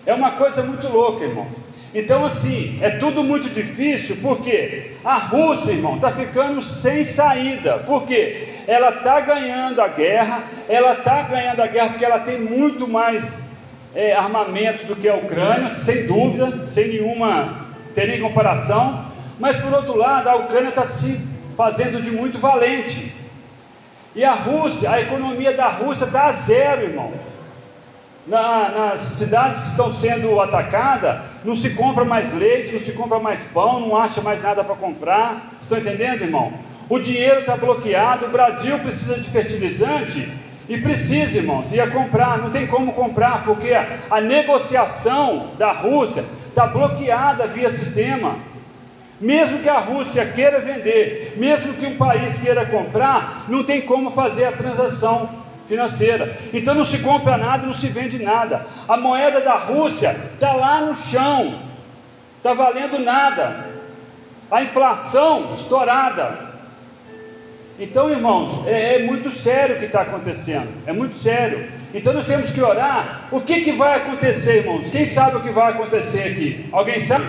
É 0.05 0.13
uma 0.13 0.31
coisa 0.31 0.63
muito 0.63 0.87
louca, 0.87 1.25
irmão. 1.25 1.47
Então, 1.93 2.23
assim, 2.23 2.77
é 2.81 2.91
tudo 2.91 3.23
muito 3.23 3.49
difícil, 3.49 4.17
porque 4.21 4.91
a 5.03 5.17
Rússia, 5.17 5.71
irmão, 5.71 5.95
está 5.95 6.11
ficando 6.11 6.61
sem 6.61 7.03
saída, 7.03 7.79
porque 7.79 8.47
ela 8.67 8.89
está 8.89 9.19
ganhando 9.21 9.81
a 9.81 9.87
guerra, 9.87 10.43
ela 10.67 10.93
está 10.93 11.23
ganhando 11.23 11.61
a 11.61 11.67
guerra 11.67 11.89
porque 11.89 12.05
ela 12.05 12.19
tem 12.19 12.39
muito 12.39 12.87
mais 12.87 13.43
é, 13.95 14.13
armamento 14.13 14.85
do 14.85 14.95
que 14.95 15.09
a 15.09 15.15
Ucrânia, 15.15 15.69
sem 15.69 16.05
dúvida, 16.05 16.67
sem 16.67 16.89
nenhuma, 16.89 17.69
tem 17.95 18.07
nem 18.07 18.21
comparação, 18.21 19.05
mas 19.39 19.57
por 19.57 19.73
outro 19.73 19.97
lado, 19.97 20.29
a 20.29 20.35
Ucrânia 20.35 20.69
está 20.69 20.85
se 20.85 21.19
fazendo 21.57 22.03
de 22.03 22.11
muito 22.11 22.37
valente, 22.37 23.11
e 24.15 24.23
a 24.23 24.33
Rússia, 24.33 24.91
a 24.91 25.01
economia 25.01 25.53
da 25.53 25.69
Rússia 25.69 26.05
está 26.05 26.27
a 26.27 26.31
zero, 26.33 26.83
irmão 26.83 27.13
na, 28.27 28.69
nas 28.69 28.99
cidades 28.99 29.59
que 29.59 29.69
estão 29.69 29.93
sendo 29.95 30.39
atacadas, 30.39 31.21
não 31.43 31.55
se 31.55 31.71
compra 31.71 32.05
mais 32.05 32.33
leite, 32.33 32.71
não 32.71 32.79
se 32.79 32.91
compra 32.91 33.19
mais 33.19 33.41
pão, 33.53 33.79
não 33.79 33.97
acha 33.97 34.21
mais 34.21 34.41
nada 34.41 34.63
para 34.63 34.75
comprar. 34.75 35.53
Estão 35.61 35.77
entendendo, 35.77 36.23
irmão? 36.23 36.53
O 36.89 36.99
dinheiro 36.99 37.41
está 37.41 37.55
bloqueado, 37.55 38.25
o 38.25 38.29
Brasil 38.29 38.77
precisa 38.79 39.15
de 39.15 39.29
fertilizante 39.29 40.27
e 40.67 40.77
precisa, 40.77 41.37
irmãos, 41.37 41.71
ia 41.71 41.87
comprar, 41.87 42.37
não 42.37 42.51
tem 42.51 42.67
como 42.67 42.93
comprar, 42.93 43.43
porque 43.43 43.73
a, 43.73 43.99
a 44.09 44.21
negociação 44.21 45.51
da 45.57 45.71
Rússia 45.71 46.23
está 46.47 46.67
bloqueada 46.67 47.47
via 47.47 47.69
sistema. 47.69 48.35
Mesmo 49.19 49.59
que 49.59 49.67
a 49.67 49.79
Rússia 49.79 50.25
queira 50.25 50.59
vender, 50.59 51.33
mesmo 51.37 51.73
que 51.73 51.85
um 51.85 51.97
país 51.97 52.37
queira 52.37 52.65
comprar, 52.65 53.45
não 53.49 53.63
tem 53.63 53.81
como 53.81 54.11
fazer 54.11 54.45
a 54.45 54.51
transação 54.51 55.29
financeira. 55.69 56.35
Então 56.51 56.73
não 56.73 56.83
se 56.83 56.97
compra 56.97 57.37
nada, 57.37 57.65
não 57.65 57.73
se 57.75 57.87
vende 57.87 58.21
nada. 58.21 58.65
A 58.87 58.97
moeda 58.97 59.39
da 59.39 59.55
Rússia 59.55 60.15
está 60.33 60.51
lá 60.53 60.81
no 60.81 60.95
chão, 60.95 61.61
está 62.37 62.53
valendo 62.53 62.97
nada. 62.99 63.69
A 64.51 64.63
inflação 64.63 65.53
estourada. 65.53 66.49
Então, 67.79 68.09
irmãos, 68.09 68.67
é, 68.67 68.95
é 68.95 69.03
muito 69.03 69.29
sério 69.29 69.75
o 69.75 69.79
que 69.79 69.85
está 69.85 70.01
acontecendo. 70.01 70.67
É 70.85 70.91
muito 70.91 71.15
sério. 71.15 71.69
Então 71.93 72.13
nós 72.13 72.25
temos 72.25 72.49
que 72.49 72.61
orar. 72.61 73.27
O 73.31 73.39
que, 73.39 73.61
que 73.61 73.71
vai 73.71 73.97
acontecer, 73.97 74.57
irmãos? 74.57 74.89
Quem 74.89 75.05
sabe 75.05 75.37
o 75.37 75.41
que 75.41 75.51
vai 75.51 75.71
acontecer 75.71 76.23
aqui? 76.23 76.65
Alguém 76.71 76.99
sabe 76.99 77.25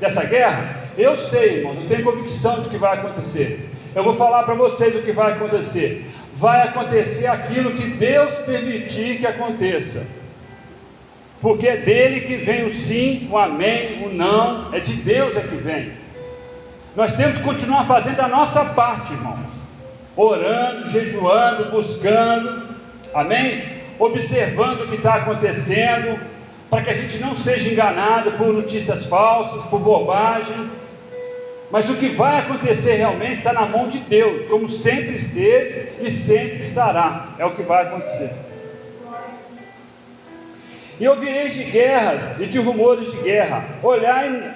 dessa 0.00 0.24
guerra? 0.24 0.76
Eu 0.96 1.16
sei, 1.16 1.58
irmãos, 1.58 1.76
eu 1.78 1.86
tenho 1.86 2.04
convicção 2.04 2.60
de 2.60 2.68
que 2.68 2.78
vai 2.78 2.98
acontecer. 2.98 3.68
Eu 3.94 4.02
vou 4.02 4.12
falar 4.12 4.44
para 4.44 4.54
vocês 4.54 4.94
o 4.94 5.02
que 5.02 5.12
vai 5.12 5.32
acontecer 5.32 6.06
vai 6.34 6.62
acontecer 6.62 7.26
aquilo 7.26 7.72
que 7.72 7.86
Deus 7.86 8.34
permitir 8.36 9.18
que 9.18 9.26
aconteça. 9.26 10.06
Porque 11.40 11.66
é 11.66 11.76
dele 11.76 12.20
que 12.20 12.36
vem 12.36 12.66
o 12.66 12.72
sim, 12.72 13.28
o 13.30 13.36
amém, 13.36 14.04
o 14.06 14.14
não, 14.14 14.72
é 14.72 14.80
de 14.80 14.92
Deus 14.94 15.36
é 15.36 15.40
que 15.40 15.56
vem. 15.56 15.92
Nós 16.94 17.12
temos 17.12 17.38
que 17.38 17.42
continuar 17.42 17.86
fazendo 17.86 18.20
a 18.20 18.28
nossa 18.28 18.64
parte, 18.66 19.12
irmãos. 19.12 19.50
Orando, 20.14 20.90
jejuando, 20.90 21.70
buscando, 21.70 22.62
amém? 23.14 23.64
Observando 23.98 24.82
o 24.82 24.88
que 24.88 24.96
está 24.96 25.14
acontecendo, 25.14 26.20
para 26.68 26.82
que 26.82 26.90
a 26.90 26.94
gente 26.94 27.18
não 27.18 27.36
seja 27.36 27.70
enganado 27.70 28.32
por 28.32 28.52
notícias 28.52 29.04
falsas, 29.06 29.64
por 29.66 29.80
bobagem. 29.80 30.70
Mas 31.72 31.88
o 31.88 31.94
que 31.94 32.08
vai 32.08 32.38
acontecer 32.40 32.96
realmente 32.96 33.38
está 33.38 33.50
na 33.50 33.64
mão 33.66 33.88
de 33.88 33.96
Deus, 33.96 34.46
como 34.46 34.68
sempre 34.68 35.16
esteve 35.16 35.88
e 36.02 36.10
sempre 36.10 36.60
estará. 36.60 37.30
É 37.38 37.46
o 37.46 37.54
que 37.54 37.62
vai 37.62 37.86
acontecer. 37.86 38.30
E 41.00 41.08
ouvireis 41.08 41.54
de 41.54 41.64
guerras 41.64 42.38
e 42.38 42.44
de 42.44 42.58
rumores 42.58 43.10
de 43.10 43.16
guerra. 43.22 43.64
Olhai 43.82 44.52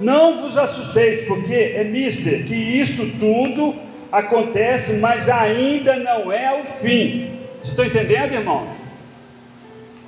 não 0.00 0.38
vos 0.38 0.56
assusteis, 0.56 1.28
porque 1.28 1.74
é 1.76 1.84
mister 1.84 2.44
que 2.46 2.54
isto 2.54 3.06
tudo 3.18 3.74
acontece, 4.10 4.94
mas 4.94 5.28
ainda 5.28 5.96
não 5.96 6.32
é 6.32 6.60
o 6.60 6.64
fim. 6.80 7.40
Estão 7.62 7.84
entendendo, 7.84 8.32
irmão? 8.32 8.66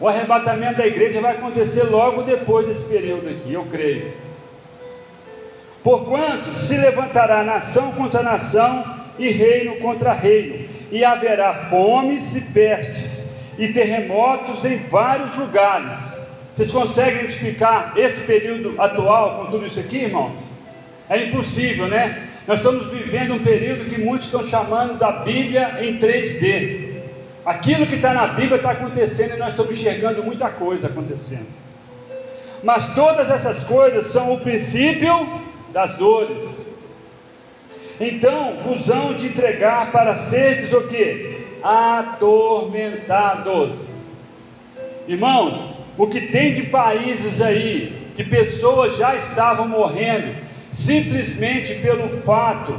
O 0.00 0.08
arrebatamento 0.08 0.78
da 0.78 0.86
igreja 0.86 1.20
vai 1.20 1.36
acontecer 1.36 1.82
logo 1.82 2.22
depois 2.22 2.66
desse 2.66 2.82
período 2.84 3.28
aqui, 3.28 3.52
eu 3.52 3.64
creio. 3.70 4.25
Porquanto 5.86 6.52
se 6.52 6.76
levantará 6.76 7.44
nação 7.44 7.92
contra 7.92 8.20
nação 8.20 8.84
e 9.16 9.28
reino 9.28 9.76
contra 9.76 10.12
reino, 10.12 10.68
e 10.90 11.04
haverá 11.04 11.54
fomes 11.70 12.34
e 12.34 12.40
pestes 12.40 13.22
e 13.56 13.68
terremotos 13.68 14.64
em 14.64 14.78
vários 14.78 15.36
lugares 15.36 15.96
vocês 16.56 16.70
conseguem 16.70 17.24
identificar 17.24 17.92
esse 17.96 18.18
período 18.22 18.80
atual 18.80 19.44
com 19.44 19.50
tudo 19.50 19.66
isso 19.66 19.78
aqui, 19.78 19.98
irmão? 19.98 20.32
É 21.06 21.24
impossível, 21.24 21.86
né? 21.86 22.30
Nós 22.48 22.60
estamos 22.60 22.88
vivendo 22.90 23.34
um 23.34 23.40
período 23.40 23.90
que 23.90 24.00
muitos 24.00 24.26
estão 24.26 24.42
chamando 24.42 24.96
da 24.96 25.12
Bíblia 25.12 25.84
em 25.84 25.98
3D. 25.98 26.94
Aquilo 27.44 27.86
que 27.86 27.96
está 27.96 28.14
na 28.14 28.28
Bíblia 28.28 28.56
está 28.56 28.70
acontecendo 28.70 29.34
e 29.34 29.38
nós 29.38 29.50
estamos 29.50 29.76
enxergando 29.76 30.24
muita 30.24 30.48
coisa 30.48 30.86
acontecendo. 30.86 31.46
Mas 32.64 32.94
todas 32.94 33.30
essas 33.30 33.62
coisas 33.64 34.06
são 34.06 34.32
o 34.32 34.40
princípio 34.40 35.12
das 35.76 35.94
dores. 35.96 36.42
Então 38.00 38.56
vos 38.60 38.88
hão 38.88 39.12
de 39.12 39.26
entregar 39.26 39.92
para 39.92 40.16
seres 40.16 40.72
o 40.72 40.86
que? 40.86 41.36
Atormentados. 41.62 42.96
Irmãos, 45.06 45.60
o 45.98 46.06
que 46.06 46.22
tem 46.28 46.54
de 46.54 46.62
países 46.62 47.42
aí 47.42 48.08
que 48.16 48.24
pessoas 48.24 48.96
já 48.96 49.16
estavam 49.16 49.68
morrendo 49.68 50.34
simplesmente 50.72 51.74
pelo 51.74 52.08
fato 52.22 52.74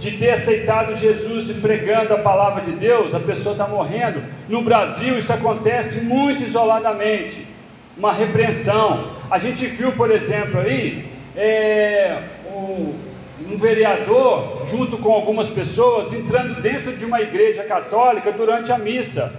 de 0.00 0.12
ter 0.12 0.30
aceitado 0.30 0.94
Jesus 0.94 1.50
e 1.50 1.54
pregando 1.54 2.14
a 2.14 2.18
palavra 2.18 2.62
de 2.62 2.72
Deus, 2.72 3.14
a 3.14 3.20
pessoa 3.20 3.52
está 3.52 3.68
morrendo. 3.68 4.22
No 4.48 4.62
Brasil 4.62 5.18
isso 5.18 5.30
acontece 5.30 6.00
muito 6.00 6.44
isoladamente, 6.44 7.46
uma 7.94 8.14
repreensão. 8.14 9.04
A 9.30 9.36
gente 9.38 9.66
viu, 9.66 9.92
por 9.92 10.10
exemplo, 10.10 10.60
aí 10.60 11.04
é, 11.36 12.18
um, 12.58 13.56
vereador 13.56 14.66
junto 14.66 14.98
com 14.98 15.12
algumas 15.12 15.48
pessoas 15.48 16.12
entrando 16.12 16.60
dentro 16.60 16.96
de 16.96 17.04
uma 17.04 17.20
igreja 17.20 17.62
católica 17.64 18.32
durante 18.32 18.72
a 18.72 18.78
missa 18.78 19.32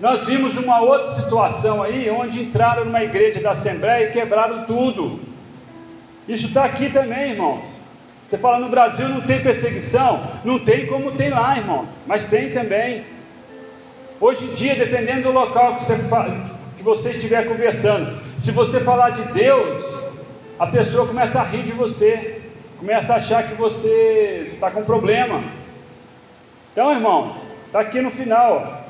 nós 0.00 0.24
vimos 0.24 0.56
uma 0.56 0.80
outra 0.80 1.12
situação 1.12 1.82
aí, 1.82 2.08
onde 2.08 2.40
entraram 2.42 2.86
numa 2.86 3.02
igreja 3.02 3.38
da 3.38 3.50
Assembleia 3.50 4.08
e 4.08 4.12
quebraram 4.12 4.64
tudo. 4.64 5.20
Isso 6.26 6.46
está 6.46 6.64
aqui 6.64 6.88
também, 6.88 7.32
irmãos. 7.32 7.60
Você 8.28 8.38
fala 8.38 8.60
no 8.60 8.70
Brasil 8.70 9.08
não 9.08 9.20
tem 9.20 9.42
perseguição, 9.42 10.22
não 10.42 10.58
tem 10.58 10.86
como 10.86 11.12
tem 11.12 11.28
lá, 11.28 11.58
irmãos, 11.58 11.86
mas 12.06 12.24
tem 12.24 12.50
também. 12.50 13.04
Hoje 14.18 14.44
em 14.44 14.54
dia, 14.54 14.74
dependendo 14.74 15.24
do 15.24 15.32
local 15.32 15.76
que 15.76 15.84
você, 15.84 15.96
que 16.78 16.82
você 16.82 17.10
estiver 17.10 17.46
conversando, 17.46 18.18
se 18.38 18.52
você 18.52 18.80
falar 18.80 19.10
de 19.10 19.22
Deus, 19.32 19.84
a 20.58 20.66
pessoa 20.66 21.06
começa 21.06 21.40
a 21.40 21.44
rir 21.44 21.64
de 21.64 21.72
você, 21.72 22.39
começa 22.80 23.12
a 23.12 23.16
achar 23.16 23.46
que 23.46 23.54
você 23.54 24.52
está 24.54 24.70
com 24.70 24.82
problema. 24.82 25.44
Então, 26.72 26.90
irmãos, 26.90 27.34
está 27.66 27.80
aqui 27.80 28.00
no 28.00 28.10
final 28.10 28.86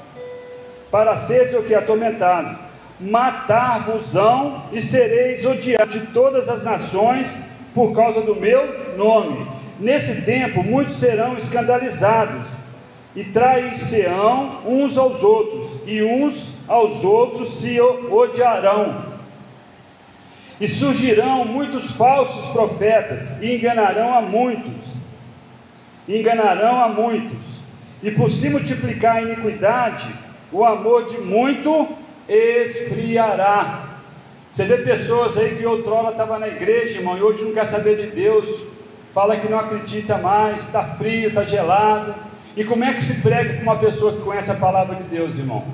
para 0.93 1.17
seres 1.17 1.53
o 1.55 1.63
que 1.65 1.75
atormentado. 1.75 2.57
Matar-vos-ão 3.01 4.63
e 4.71 4.81
sereis 4.81 5.45
odiados 5.45 5.93
de 5.93 6.07
todas 6.13 6.49
as 6.49 6.63
nações 6.63 7.27
por 7.75 7.93
causa 7.93 8.21
do 8.21 8.37
meu 8.37 8.97
nome. 8.97 9.49
Nesse 9.81 10.23
tempo 10.23 10.63
muitos 10.63 11.01
serão 11.01 11.37
escandalizados 11.37 12.47
e 13.17 13.25
trair-se-ão 13.25 14.61
uns 14.67 14.97
aos 14.97 15.21
outros, 15.25 15.81
e 15.85 16.01
uns 16.01 16.55
aos 16.69 17.03
outros 17.03 17.59
se 17.59 17.81
odiarão. 17.81 19.03
E 20.61 20.69
surgirão 20.69 21.45
muitos 21.45 21.91
falsos 21.93 22.51
profetas 22.53 23.33
e 23.41 23.57
enganarão 23.57 24.17
a 24.17 24.21
muitos. 24.21 24.95
Enganarão 26.07 26.83
a 26.83 26.89
muitos. 26.89 27.39
E 28.03 28.11
por 28.11 28.31
se 28.31 28.51
multiplicar 28.51 29.17
a 29.17 29.23
iniquidade, 29.23 30.07
o 30.53 30.65
amor 30.65 31.07
de 31.07 31.19
muito 31.19 31.89
esfriará. 32.29 33.87
Você 34.51 34.65
vê 34.65 34.79
pessoas 34.79 35.37
aí 35.39 35.57
que 35.57 35.65
outrora 35.65 36.11
estava 36.11 36.39
na 36.39 36.49
igreja, 36.49 36.99
irmão, 36.99 37.17
e 37.17 37.23
hoje 37.23 37.43
não 37.45 37.53
quer 37.53 37.69
saber 37.69 37.97
de 37.97 38.09
Deus, 38.09 38.47
fala 39.15 39.37
que 39.37 39.49
não 39.49 39.59
acredita 39.59 40.19
mais, 40.19 40.61
está 40.63 40.83
frio, 40.83 41.29
está 41.29 41.45
gelado. 41.45 42.15
E 42.57 42.65
como 42.65 42.85
é 42.85 42.93
que 42.93 43.03
se 43.03 43.23
prega 43.23 43.55
para 43.55 43.63
uma 43.63 43.77
pessoa 43.77 44.13
que 44.13 44.23
conhece 44.23 44.51
a 44.51 44.55
palavra 44.55 44.97
de 44.97 45.05
Deus, 45.05 45.39
irmão? 45.39 45.65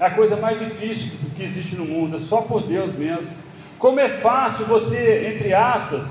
É 0.00 0.06
a 0.06 0.10
coisa 0.10 0.34
mais 0.34 0.58
difícil 0.58 1.12
que 1.36 1.44
existe 1.44 1.76
no 1.76 1.84
mundo, 1.84 2.16
é 2.16 2.20
só 2.20 2.40
por 2.40 2.62
Deus 2.62 2.94
mesmo. 2.94 3.28
Como 3.82 3.98
é 3.98 4.08
fácil 4.08 4.64
você, 4.66 5.32
entre 5.34 5.52
aspas, 5.52 6.06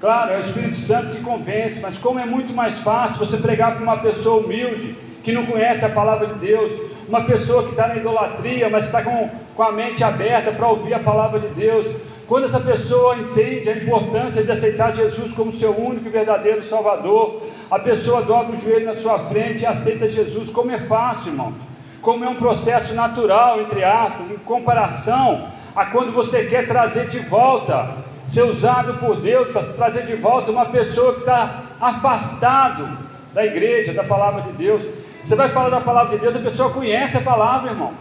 claro, 0.00 0.32
é 0.32 0.38
o 0.38 0.40
Espírito 0.40 0.78
Santo 0.78 1.10
que 1.10 1.22
convence, 1.22 1.78
mas 1.80 1.98
como 1.98 2.18
é 2.18 2.24
muito 2.24 2.54
mais 2.54 2.78
fácil 2.78 3.18
você 3.18 3.36
pregar 3.36 3.74
para 3.74 3.82
uma 3.82 3.98
pessoa 3.98 4.42
humilde, 4.42 4.96
que 5.22 5.30
não 5.30 5.44
conhece 5.44 5.84
a 5.84 5.90
palavra 5.90 6.28
de 6.28 6.36
Deus, 6.36 6.72
uma 7.06 7.24
pessoa 7.24 7.64
que 7.64 7.72
está 7.72 7.88
na 7.88 7.96
idolatria, 7.96 8.70
mas 8.70 8.86
está 8.86 9.02
com, 9.02 9.28
com 9.54 9.62
a 9.62 9.70
mente 9.70 10.02
aberta 10.02 10.50
para 10.50 10.66
ouvir 10.66 10.94
a 10.94 10.98
palavra 10.98 11.38
de 11.40 11.48
Deus. 11.48 11.86
Quando 12.26 12.44
essa 12.44 12.58
pessoa 12.58 13.18
entende 13.18 13.68
a 13.68 13.76
importância 13.76 14.42
de 14.42 14.50
aceitar 14.50 14.94
Jesus 14.94 15.30
como 15.34 15.52
seu 15.52 15.78
único 15.78 16.06
e 16.06 16.10
verdadeiro 16.10 16.62
Salvador, 16.62 17.42
a 17.70 17.78
pessoa 17.78 18.22
dobra 18.22 18.56
o 18.56 18.58
joelho 18.58 18.86
na 18.86 18.94
sua 18.94 19.18
frente 19.18 19.60
e 19.60 19.66
aceita 19.66 20.08
Jesus, 20.08 20.48
como 20.48 20.70
é 20.70 20.78
fácil, 20.78 21.32
irmão. 21.32 21.52
Como 22.00 22.24
é 22.24 22.28
um 22.30 22.36
processo 22.36 22.94
natural, 22.94 23.60
entre 23.60 23.84
aspas, 23.84 24.30
em 24.30 24.38
comparação 24.38 25.57
a 25.78 25.86
quando 25.86 26.10
você 26.12 26.44
quer 26.46 26.66
trazer 26.66 27.06
de 27.06 27.20
volta, 27.20 27.90
ser 28.26 28.42
usado 28.42 28.94
por 28.94 29.20
Deus 29.20 29.46
para 29.52 29.62
trazer 29.62 30.06
de 30.06 30.16
volta 30.16 30.50
uma 30.50 30.66
pessoa 30.66 31.12
que 31.14 31.20
está 31.20 31.62
afastado 31.80 32.88
da 33.32 33.46
igreja, 33.46 33.92
da 33.92 34.02
palavra 34.02 34.42
de 34.42 34.52
Deus. 34.54 34.82
Você 35.22 35.36
vai 35.36 35.48
falar 35.50 35.68
da 35.70 35.80
palavra 35.80 36.16
de 36.16 36.22
Deus, 36.22 36.34
a 36.34 36.40
pessoa 36.40 36.70
conhece 36.70 37.16
a 37.16 37.20
palavra, 37.20 37.70
irmão. 37.70 37.92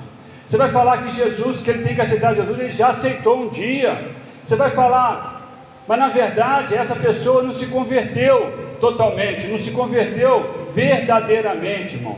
Você 0.43 0.57
vai 0.57 0.71
falar 0.71 1.03
que 1.03 1.11
Jesus, 1.11 1.59
que 1.59 1.69
ele 1.69 1.83
tem 1.83 1.93
que 1.93 2.01
aceitar 2.01 2.33
Jesus, 2.33 2.59
ele 2.59 2.71
já 2.71 2.87
aceitou 2.87 3.43
um 3.43 3.49
dia. 3.49 4.09
Você 4.43 4.55
vai 4.55 4.71
falar, 4.71 5.47
mas 5.87 5.99
na 5.99 6.07
verdade 6.07 6.73
essa 6.73 6.95
pessoa 6.95 7.43
não 7.43 7.53
se 7.53 7.67
converteu 7.67 8.75
totalmente, 8.81 9.45
não 9.45 9.59
se 9.59 9.69
converteu 9.69 10.65
verdadeiramente, 10.73 11.93
irmão. 11.93 12.17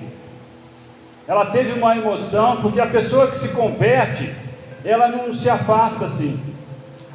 Ela 1.28 1.48
teve 1.48 1.74
uma 1.74 1.98
emoção, 1.98 2.62
porque 2.62 2.80
a 2.80 2.88
pessoa 2.88 3.28
que 3.28 3.38
se 3.40 3.50
converte, 3.50 4.34
ela 4.84 5.08
não 5.08 5.34
se 5.34 5.50
afasta 5.50 6.06
assim. 6.06 6.40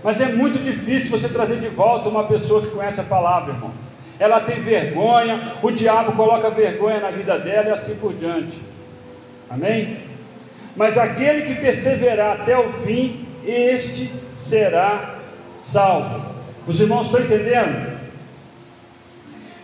Mas 0.03 0.20
é 0.20 0.27
muito 0.27 0.59
difícil 0.59 1.11
você 1.11 1.29
trazer 1.29 1.61
de 1.61 1.68
volta 1.68 2.09
uma 2.09 2.24
pessoa 2.24 2.61
que 2.62 2.68
conhece 2.68 3.00
a 3.00 3.05
palavra, 3.05 3.55
irmão 3.55 3.72
ela 4.18 4.40
tem 4.40 4.61
vergonha, 4.61 5.55
o 5.62 5.70
diabo 5.70 6.12
coloca 6.12 6.50
vergonha 6.50 7.00
na 7.00 7.11
vida 7.11 7.38
dela 7.38 7.68
e 7.68 7.72
assim 7.72 7.96
por 7.96 8.12
diante. 8.12 8.59
Amém? 9.50 9.98
Mas 10.77 10.96
aquele 10.96 11.42
que 11.42 11.55
perseverar 11.61 12.40
até 12.40 12.57
o 12.57 12.70
fim, 12.72 13.27
este 13.44 14.11
será 14.33 15.16
salvo. 15.59 16.35
Os 16.66 16.81
irmãos 16.81 17.07
estão 17.07 17.20
entendendo? 17.20 17.94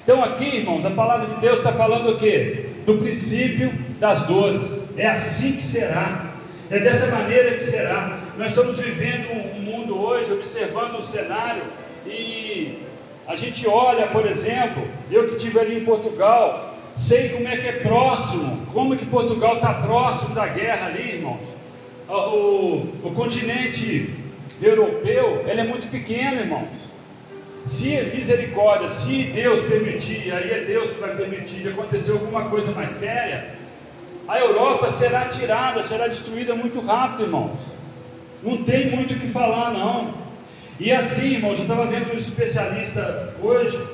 Então, 0.03 0.23
aqui, 0.23 0.57
irmãos, 0.57 0.85
a 0.85 0.91
palavra 0.91 1.35
de 1.35 1.41
Deus 1.41 1.59
está 1.59 1.73
falando 1.73 2.11
o 2.11 2.19
que? 2.19 2.71
Do 2.85 2.97
princípio 2.97 3.73
das 3.99 4.23
dores. 4.27 4.81
É 4.97 5.09
assim 5.09 5.53
que 5.53 5.63
será. 5.63 6.30
É 6.71 6.79
dessa 6.79 7.07
maneira 7.07 7.57
que 7.57 7.65
será. 7.65 8.21
Nós 8.39 8.51
estamos 8.51 8.79
vivendo 8.79 9.29
um 9.33 9.61
mundo 9.61 10.01
hoje, 10.01 10.33
observando 10.33 11.01
o 11.01 11.07
cenário 11.09 11.65
e 12.07 12.79
a 13.27 13.35
gente 13.35 13.67
olha, 13.67 14.07
por 14.07 14.25
exemplo, 14.25 14.87
eu 15.11 15.27
que 15.27 15.35
estive 15.35 15.59
ali 15.59 15.79
em 15.79 15.85
Portugal, 15.85 16.77
sei 16.97 17.31
como 17.31 17.49
é 17.49 17.57
que 17.57 17.67
é 17.67 17.73
próximo, 17.73 18.65
como 18.73 18.97
que 18.97 19.05
Portugal 19.05 19.57
está 19.57 19.75
próximo 19.75 20.33
da 20.33 20.47
guerra 20.47 20.87
ali, 20.87 21.17
irmãos. 21.17 21.41
O, 22.09 22.87
o 23.03 23.13
continente 23.17 24.15
europeu, 24.63 25.45
ele 25.49 25.61
é 25.61 25.65
muito 25.65 25.89
pequeno, 25.91 26.41
irmãos. 26.41 26.69
Se 27.65 27.97
é 27.97 28.05
misericórdia, 28.15 28.89
se 28.89 29.25
Deus 29.25 29.65
permitir, 29.67 30.33
aí 30.33 30.51
é 30.53 30.65
Deus 30.67 30.91
que 30.91 31.01
vai 31.01 31.17
permitir 31.17 31.69
acontecer 31.69 32.13
alguma 32.13 32.45
coisa 32.45 32.71
mais 32.71 32.93
séria, 32.93 33.59
a 34.31 34.39
Europa 34.39 34.89
será 34.91 35.25
tirada, 35.25 35.83
será 35.83 36.07
destruída 36.07 36.55
muito 36.55 36.79
rápido, 36.79 37.25
irmãos. 37.25 37.59
Não 38.45 38.63
tem 38.63 38.89
muito 38.89 39.13
o 39.13 39.19
que 39.19 39.29
falar, 39.29 39.73
não. 39.73 40.15
E 40.79 40.93
assim, 40.93 41.35
irmãos, 41.35 41.57
eu 41.57 41.63
estava 41.63 41.85
vendo 41.87 42.15
um 42.15 42.17
especialista 42.17 43.35
hoje. 43.43 43.85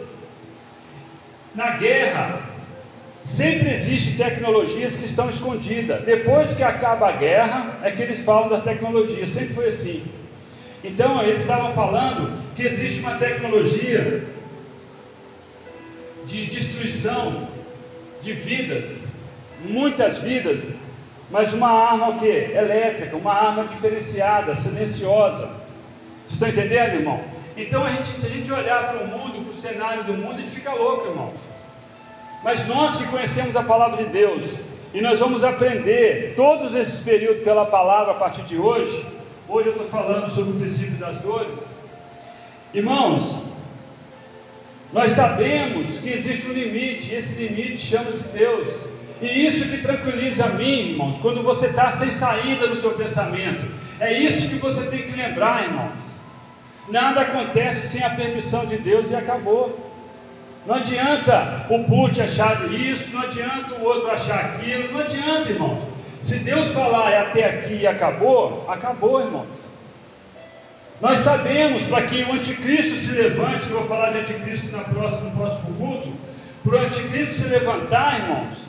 Na 1.55 1.70
guerra, 1.79 2.38
sempre 3.25 3.70
existe 3.70 4.18
tecnologias 4.18 4.94
que 4.94 5.07
estão 5.07 5.31
escondidas. 5.31 6.05
Depois 6.05 6.53
que 6.53 6.62
acaba 6.62 7.09
a 7.09 7.12
guerra, 7.12 7.79
é 7.83 7.90
que 7.90 8.03
eles 8.03 8.22
falam 8.22 8.51
da 8.51 8.61
tecnologia. 8.61 9.27
Sempre 9.27 9.55
foi 9.55 9.68
assim. 9.68 10.05
Então, 10.85 11.22
eles 11.22 11.40
estavam 11.40 11.72
falando 11.72 12.38
que 12.55 12.62
existe 12.62 13.01
uma 13.01 13.14
tecnologia 13.14 14.22
de 16.27 16.44
destruição 16.44 17.49
de 18.20 18.35
vidas, 18.35 19.06
muitas 19.66 20.18
vidas, 20.18 20.61
mas 21.31 21.52
uma 21.52 21.68
arma 21.68 22.11
o 22.11 22.18
quê? 22.18 22.50
Elétrica, 22.55 23.16
uma 23.16 23.33
arma 23.33 23.64
diferenciada, 23.64 24.55
silenciosa. 24.55 25.50
Estão 26.26 26.48
entendendo, 26.48 26.94
irmão? 26.94 27.20
Então, 27.57 27.85
a 27.85 27.90
gente, 27.90 28.07
se 28.07 28.26
a 28.26 28.31
gente 28.31 28.52
olhar 28.52 28.88
para 28.88 29.05
o 29.05 29.09
mundo, 29.09 29.42
para 29.42 29.50
o 29.50 29.55
cenário 29.55 30.05
do 30.05 30.14
mundo, 30.14 30.35
a 30.35 30.40
gente 30.40 30.50
fica 30.50 30.72
louco, 30.72 31.09
irmão. 31.09 31.33
Mas 32.44 32.66
nós 32.66 32.96
que 32.96 33.07
conhecemos 33.09 33.57
a 33.57 33.62
palavra 33.62 34.05
de 34.05 34.11
Deus, 34.11 34.44
e 34.92 35.00
nós 35.00 35.18
vamos 35.18 35.42
aprender 35.42 36.35
todos 36.37 36.74
esses 36.74 37.00
períodos 37.00 37.42
pela 37.42 37.66
palavra 37.66 38.12
a 38.12 38.16
partir 38.16 38.42
de 38.42 38.57
hoje. 38.57 39.05
Hoje 39.48 39.68
eu 39.68 39.72
estou 39.72 39.88
falando 39.88 40.35
sobre 40.35 40.52
o 40.52 40.61
princípio 40.61 40.96
das 40.96 41.16
dores. 41.16 41.59
Irmãos, 42.72 43.42
nós 44.92 45.12
sabemos 45.12 45.98
que 45.98 46.09
existe 46.09 46.46
um 46.48 46.52
limite, 46.52 47.12
e 47.12 47.16
esse 47.16 47.35
limite 47.42 47.79
chama-se 47.79 48.29
Deus. 48.29 48.68
E 49.20 49.46
isso 49.46 49.68
que 49.68 49.79
tranquiliza 49.79 50.44
a 50.44 50.48
mim, 50.48 50.90
irmãos, 50.90 51.18
quando 51.18 51.42
você 51.42 51.66
está 51.66 51.92
sem 51.92 52.11
saída 52.11 52.66
no 52.66 52.76
seu 52.76 52.90
pensamento. 52.90 53.66
É 53.98 54.12
isso 54.12 54.48
que 54.48 54.57
você 54.57 54.87
tem 54.87 55.02
que 55.02 55.16
lembrar, 55.16 55.64
irmãos. 55.64 55.92
Nada 56.88 57.22
acontece 57.22 57.88
sem 57.88 58.05
a 58.05 58.11
permissão 58.11 58.66
de 58.66 58.76
Deus 58.76 59.11
e 59.11 59.16
acabou. 59.16 59.87
Não 60.66 60.74
adianta 60.74 61.64
o 61.70 61.85
Putin 61.85 62.22
achar 62.22 62.70
isso, 62.72 63.11
não 63.12 63.22
adianta 63.22 63.74
o 63.76 63.85
outro 63.85 64.11
achar 64.11 64.44
aquilo, 64.44 64.92
não 64.92 65.00
adianta, 65.00 65.50
irmãos. 65.50 65.83
Se 66.20 66.40
Deus 66.40 66.68
falar 66.70 67.12
é 67.12 67.20
até 67.20 67.44
aqui 67.44 67.74
e 67.74 67.87
acabou, 67.87 68.68
acabou, 68.68 69.20
irmãos. 69.20 69.46
Nós 71.00 71.18
sabemos 71.18 71.85
para 71.85 72.02
que 72.02 72.22
o 72.22 72.33
anticristo 72.33 72.96
se 72.96 73.12
levante, 73.12 73.68
eu 73.70 73.79
vou 73.79 73.88
falar 73.88 74.11
de 74.11 74.18
anticristo 74.18 74.74
na 74.76 74.83
próxima, 74.83 75.31
no 75.31 75.37
próximo 75.37 75.74
culto, 75.74 76.12
para 76.64 76.76
o 76.76 76.79
anticristo 76.81 77.35
se 77.35 77.48
levantar, 77.48 78.20
irmãos, 78.20 78.65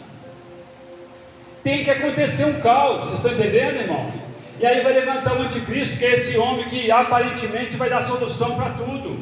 tem 1.67 1.84
que 1.84 1.91
acontecer 1.91 2.45
um 2.45 2.62
caos, 2.62 3.03
vocês 3.03 3.15
estão 3.15 3.34
entendendo, 3.34 3.82
irmãos? 3.82 4.13
E 4.58 4.65
aí 4.65 4.80
vai 4.80 4.93
levantar 4.93 5.38
o 5.38 5.41
anticristo, 5.41 5.97
que 5.97 6.06
é 6.06 6.13
esse 6.13 6.38
homem 6.38 6.63
que 6.63 6.89
aparentemente 6.89 7.75
vai 7.75 7.89
dar 7.89 8.03
solução 8.03 8.56
para 8.56 8.69
tudo. 8.69 9.19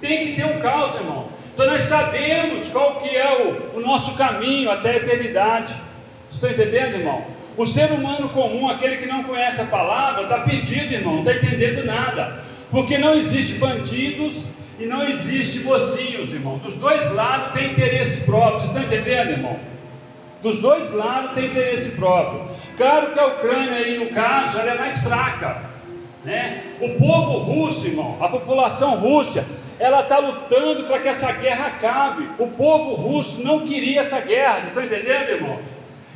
Tem 0.00 0.26
que 0.26 0.32
ter 0.32 0.44
um 0.44 0.58
caos, 0.58 0.96
irmão. 0.96 1.28
Então 1.54 1.68
nós 1.68 1.82
sabemos 1.82 2.66
qual 2.66 2.96
que 2.96 3.16
é 3.16 3.32
o, 3.72 3.78
o 3.78 3.80
nosso 3.80 4.16
caminho 4.16 4.72
até 4.72 4.90
a 4.90 4.96
eternidade. 4.96 5.72
Vocês 6.26 6.34
estão 6.34 6.50
entendendo, 6.50 6.96
irmão? 6.96 7.24
O 7.56 7.64
ser 7.64 7.92
humano 7.92 8.28
comum, 8.30 8.68
aquele 8.68 8.96
que 8.96 9.06
não 9.06 9.22
conhece 9.22 9.60
a 9.60 9.66
palavra, 9.66 10.24
está 10.24 10.38
perdido, 10.40 10.92
irmão, 10.92 11.22
não 11.22 11.22
está 11.22 11.34
entendendo 11.34 11.86
nada. 11.86 12.40
Porque 12.72 12.98
não 12.98 13.14
existe 13.14 13.52
bandidos 13.52 14.34
e 14.80 14.84
não 14.84 15.08
existe 15.08 15.60
mocinhos, 15.60 16.32
irmão. 16.32 16.58
Dos 16.58 16.74
dois 16.74 17.08
lados 17.12 17.52
tem 17.52 17.70
interesse 17.70 18.22
próprio. 18.22 18.62
Vocês 18.62 18.70
estão 18.70 18.82
entendendo, 18.82 19.30
irmão? 19.30 19.73
Dos 20.44 20.58
dois 20.58 20.92
lados 20.92 21.32
tem 21.32 21.46
interesse 21.46 21.92
próprio. 21.92 22.42
Claro 22.76 23.12
que 23.12 23.18
a 23.18 23.28
Ucrânia 23.28 23.78
aí, 23.78 23.98
no 23.98 24.10
caso, 24.10 24.58
ela 24.58 24.72
é 24.72 24.78
mais 24.78 25.02
fraca. 25.02 25.62
Né? 26.22 26.64
O 26.82 26.90
povo 26.98 27.38
russo, 27.38 27.86
irmão, 27.86 28.18
a 28.20 28.28
população 28.28 28.96
russa, 28.96 29.42
ela 29.78 30.00
está 30.00 30.18
lutando 30.18 30.84
para 30.84 30.98
que 30.98 31.08
essa 31.08 31.32
guerra 31.32 31.68
acabe. 31.68 32.28
O 32.38 32.46
povo 32.48 32.92
russo 32.92 33.42
não 33.42 33.60
queria 33.60 34.02
essa 34.02 34.20
guerra. 34.20 34.56
Vocês 34.56 34.66
estão 34.66 34.84
entendendo, 34.84 35.30
irmão? 35.30 35.58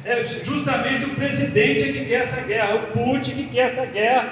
É 0.04 0.22
justamente 0.22 1.06
o 1.06 1.14
presidente 1.14 1.90
que 1.90 2.04
quer 2.04 2.20
essa 2.20 2.40
guerra, 2.42 2.74
o 2.74 2.98
Putin 2.98 3.30
que 3.30 3.44
quer 3.44 3.68
essa 3.68 3.86
guerra. 3.86 4.28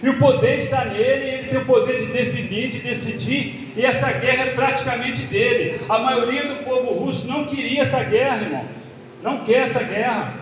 E 0.00 0.08
o 0.08 0.16
poder 0.16 0.58
está 0.58 0.84
nele, 0.84 1.28
ele 1.28 1.48
tem 1.48 1.58
o 1.58 1.64
poder 1.64 1.98
de 1.98 2.06
definir, 2.06 2.70
de 2.70 2.78
decidir, 2.78 3.72
e 3.76 3.84
essa 3.84 4.10
guerra 4.12 4.44
é 4.44 4.54
praticamente 4.54 5.22
dele. 5.22 5.80
A 5.88 5.98
maioria 5.98 6.44
do 6.44 6.64
povo 6.64 6.94
russo 6.94 7.26
não 7.26 7.44
queria 7.46 7.82
essa 7.82 8.02
guerra, 8.04 8.36
irmão. 8.36 8.80
Não 9.22 9.38
quer 9.44 9.62
essa 9.62 9.82
guerra. 9.82 10.34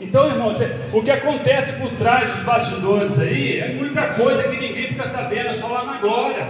Então, 0.00 0.28
irmãos, 0.28 0.58
o 0.92 1.02
que 1.02 1.10
acontece 1.10 1.72
por 1.74 1.90
trás 1.92 2.28
dos 2.28 2.42
bastidores 2.42 3.18
aí 3.18 3.60
é 3.60 3.68
muita 3.68 4.02
coisa 4.08 4.42
que 4.42 4.56
ninguém 4.56 4.88
fica 4.88 5.06
sabendo, 5.06 5.48
é 5.48 5.54
só 5.54 5.68
lá 5.68 5.84
na 5.84 5.98
glória. 5.98 6.48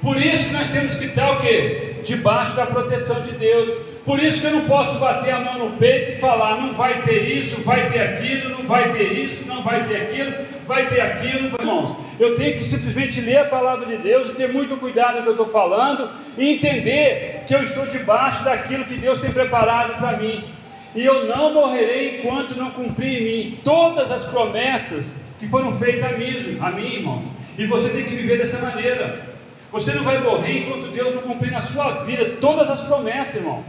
Por 0.00 0.16
isso 0.16 0.46
que 0.46 0.52
nós 0.52 0.68
temos 0.68 0.94
que 0.94 1.04
estar 1.04 1.32
o 1.32 1.40
quê? 1.40 1.96
Debaixo 2.04 2.56
da 2.56 2.66
proteção 2.66 3.20
de 3.20 3.32
Deus. 3.32 3.68
Por 4.04 4.18
isso 4.18 4.40
que 4.40 4.46
eu 4.46 4.52
não 4.52 4.64
posso 4.64 4.98
bater 4.98 5.30
a 5.30 5.40
mão 5.40 5.58
no 5.58 5.76
peito 5.76 6.12
e 6.12 6.16
falar, 6.16 6.56
não 6.56 6.72
vai 6.72 7.02
ter 7.02 7.20
isso, 7.20 7.60
vai 7.62 7.88
ter 7.90 8.00
aquilo, 8.00 8.50
não 8.50 8.64
vai 8.64 8.90
ter 8.92 9.12
isso, 9.12 9.46
não 9.46 9.62
vai 9.62 9.86
ter 9.86 9.96
aquilo, 9.96 10.32
vai 10.66 10.88
ter 10.88 11.00
aquilo, 11.00 11.54
irmãos. 11.60 11.96
Eu 12.18 12.34
tenho 12.34 12.56
que 12.56 12.64
simplesmente 12.64 13.20
ler 13.20 13.38
a 13.38 13.44
palavra 13.44 13.86
de 13.86 13.98
Deus 13.98 14.30
e 14.30 14.34
ter 14.34 14.50
muito 14.52 14.76
cuidado 14.78 15.16
no 15.16 15.22
que 15.22 15.28
eu 15.28 15.32
estou 15.32 15.48
falando 15.48 16.10
e 16.36 16.54
entender 16.54 17.44
que 17.46 17.54
eu 17.54 17.62
estou 17.62 17.86
debaixo 17.86 18.42
daquilo 18.42 18.84
que 18.84 18.94
Deus 18.94 19.20
tem 19.20 19.30
preparado 19.30 19.98
para 19.98 20.16
mim. 20.16 20.44
E 20.94 21.04
eu 21.04 21.26
não 21.26 21.54
morrerei 21.54 22.18
enquanto 22.18 22.56
não 22.56 22.70
cumprir 22.70 23.20
em 23.20 23.24
mim 23.24 23.58
todas 23.62 24.10
as 24.10 24.24
promessas 24.24 25.12
que 25.38 25.48
foram 25.48 25.72
feitas 25.72 26.12
a 26.12 26.16
mim, 26.16 26.58
a 26.60 26.70
mim, 26.70 26.94
irmão. 26.94 27.24
E 27.56 27.66
você 27.66 27.88
tem 27.88 28.04
que 28.04 28.14
viver 28.14 28.38
dessa 28.38 28.58
maneira. 28.58 29.28
Você 29.70 29.92
não 29.92 30.02
vai 30.02 30.18
morrer 30.18 30.60
enquanto 30.60 30.90
Deus 30.90 31.14
não 31.14 31.22
cumprir 31.22 31.52
na 31.52 31.62
sua 31.62 32.04
vida 32.04 32.36
todas 32.40 32.68
as 32.68 32.80
promessas, 32.80 33.36
irmão. 33.36 33.64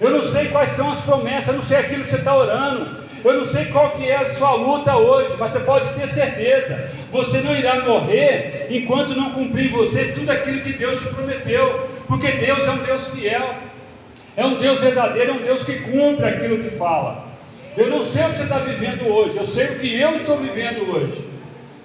Eu 0.00 0.10
não 0.10 0.22
sei 0.22 0.48
quais 0.48 0.70
são 0.70 0.90
as 0.90 0.98
promessas, 1.00 1.48
eu 1.48 1.54
não 1.54 1.62
sei 1.62 1.76
aquilo 1.76 2.04
que 2.04 2.10
você 2.10 2.16
está 2.16 2.34
orando. 2.34 3.00
Eu 3.22 3.34
não 3.34 3.44
sei 3.44 3.66
qual 3.66 3.90
que 3.90 4.08
é 4.08 4.16
a 4.16 4.26
sua 4.26 4.54
luta 4.54 4.96
hoje, 4.96 5.34
mas 5.38 5.52
você 5.52 5.60
pode 5.60 5.94
ter 5.94 6.08
certeza, 6.08 6.90
você 7.12 7.40
não 7.40 7.54
irá 7.54 7.84
morrer 7.84 8.66
enquanto 8.70 9.14
não 9.14 9.32
cumprir 9.32 9.70
você 9.70 10.06
tudo 10.06 10.30
aquilo 10.30 10.62
que 10.62 10.72
Deus 10.72 10.98
te 11.02 11.08
prometeu, 11.10 11.86
porque 12.08 12.32
Deus 12.32 12.66
é 12.66 12.70
um 12.70 12.78
Deus 12.78 13.08
fiel, 13.08 13.54
é 14.36 14.46
um 14.46 14.58
Deus 14.58 14.80
verdadeiro, 14.80 15.30
é 15.30 15.34
um 15.34 15.42
Deus 15.42 15.64
que 15.64 15.78
cumpre 15.80 16.26
aquilo 16.26 16.58
que 16.62 16.70
fala. 16.76 17.28
Eu 17.76 17.88
não 17.88 18.04
sei 18.04 18.24
o 18.24 18.30
que 18.30 18.36
você 18.36 18.42
está 18.42 18.58
vivendo 18.58 19.06
hoje, 19.06 19.36
eu 19.36 19.44
sei 19.44 19.66
o 19.66 19.78
que 19.78 20.00
eu 20.00 20.14
estou 20.14 20.36
vivendo 20.36 20.90
hoje, 20.90 21.24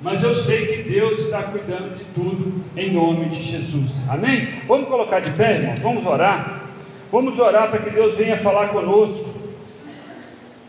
mas 0.01 0.23
eu 0.23 0.33
sei 0.33 0.65
que 0.67 0.89
Deus 0.89 1.19
está 1.19 1.43
cuidando 1.43 1.95
de 1.95 2.03
tudo 2.05 2.63
em 2.75 2.91
nome 2.91 3.29
de 3.29 3.43
Jesus. 3.43 3.91
Amém? 4.09 4.47
Vamos 4.67 4.87
colocar 4.87 5.19
de 5.19 5.31
pé, 5.31 5.57
irmãos, 5.57 5.79
vamos 5.79 6.05
orar. 6.05 6.63
Vamos 7.11 7.39
orar 7.39 7.69
para 7.69 7.79
que 7.79 7.91
Deus 7.91 8.15
venha 8.15 8.37
falar 8.37 8.69
conosco 8.69 9.33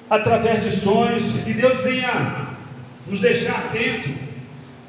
através 0.09 0.63
de 0.63 0.71
sonhos, 0.71 1.41
que 1.41 1.53
Deus 1.53 1.83
venha 1.83 2.47
nos 3.09 3.21
deixar 3.21 3.55
atento, 3.55 4.11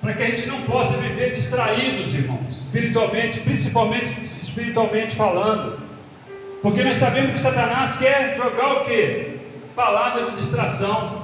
para 0.02 0.13
que 0.13 0.23
a 0.23 0.30
gente 0.30 0.47
não 0.47 0.62
possa 0.62 0.95
viver 0.97 1.32
distraídos, 1.32 2.13
irmãos, 2.13 2.62
espiritualmente, 2.63 3.39
principalmente 3.39 4.13
espiritualmente 4.43 5.15
falando, 5.15 5.80
porque 6.61 6.83
nós 6.83 6.97
sabemos 6.97 7.31
que 7.31 7.39
Satanás 7.39 7.97
quer 7.97 8.35
jogar 8.35 8.81
o 8.81 8.85
que? 8.85 9.37
Palavra 9.75 10.25
de 10.25 10.37
distração, 10.37 11.23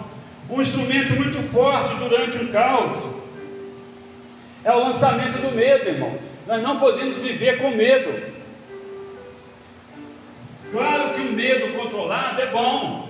um 0.50 0.62
instrumento 0.62 1.16
muito 1.16 1.42
forte 1.42 1.94
durante 1.96 2.38
um 2.38 2.52
caos 2.52 3.14
é 4.64 4.72
o 4.72 4.80
lançamento 4.80 5.38
do 5.40 5.54
medo, 5.54 5.90
irmãos. 5.90 6.20
Nós 6.48 6.62
não 6.62 6.80
podemos 6.80 7.18
viver 7.18 7.62
com 7.62 7.72
medo. 7.72 8.34
Claro 10.72 11.14
que 11.14 11.22
o 11.22 11.32
medo 11.32 11.78
controlado 11.78 12.42
é 12.42 12.48
bom, 12.48 13.10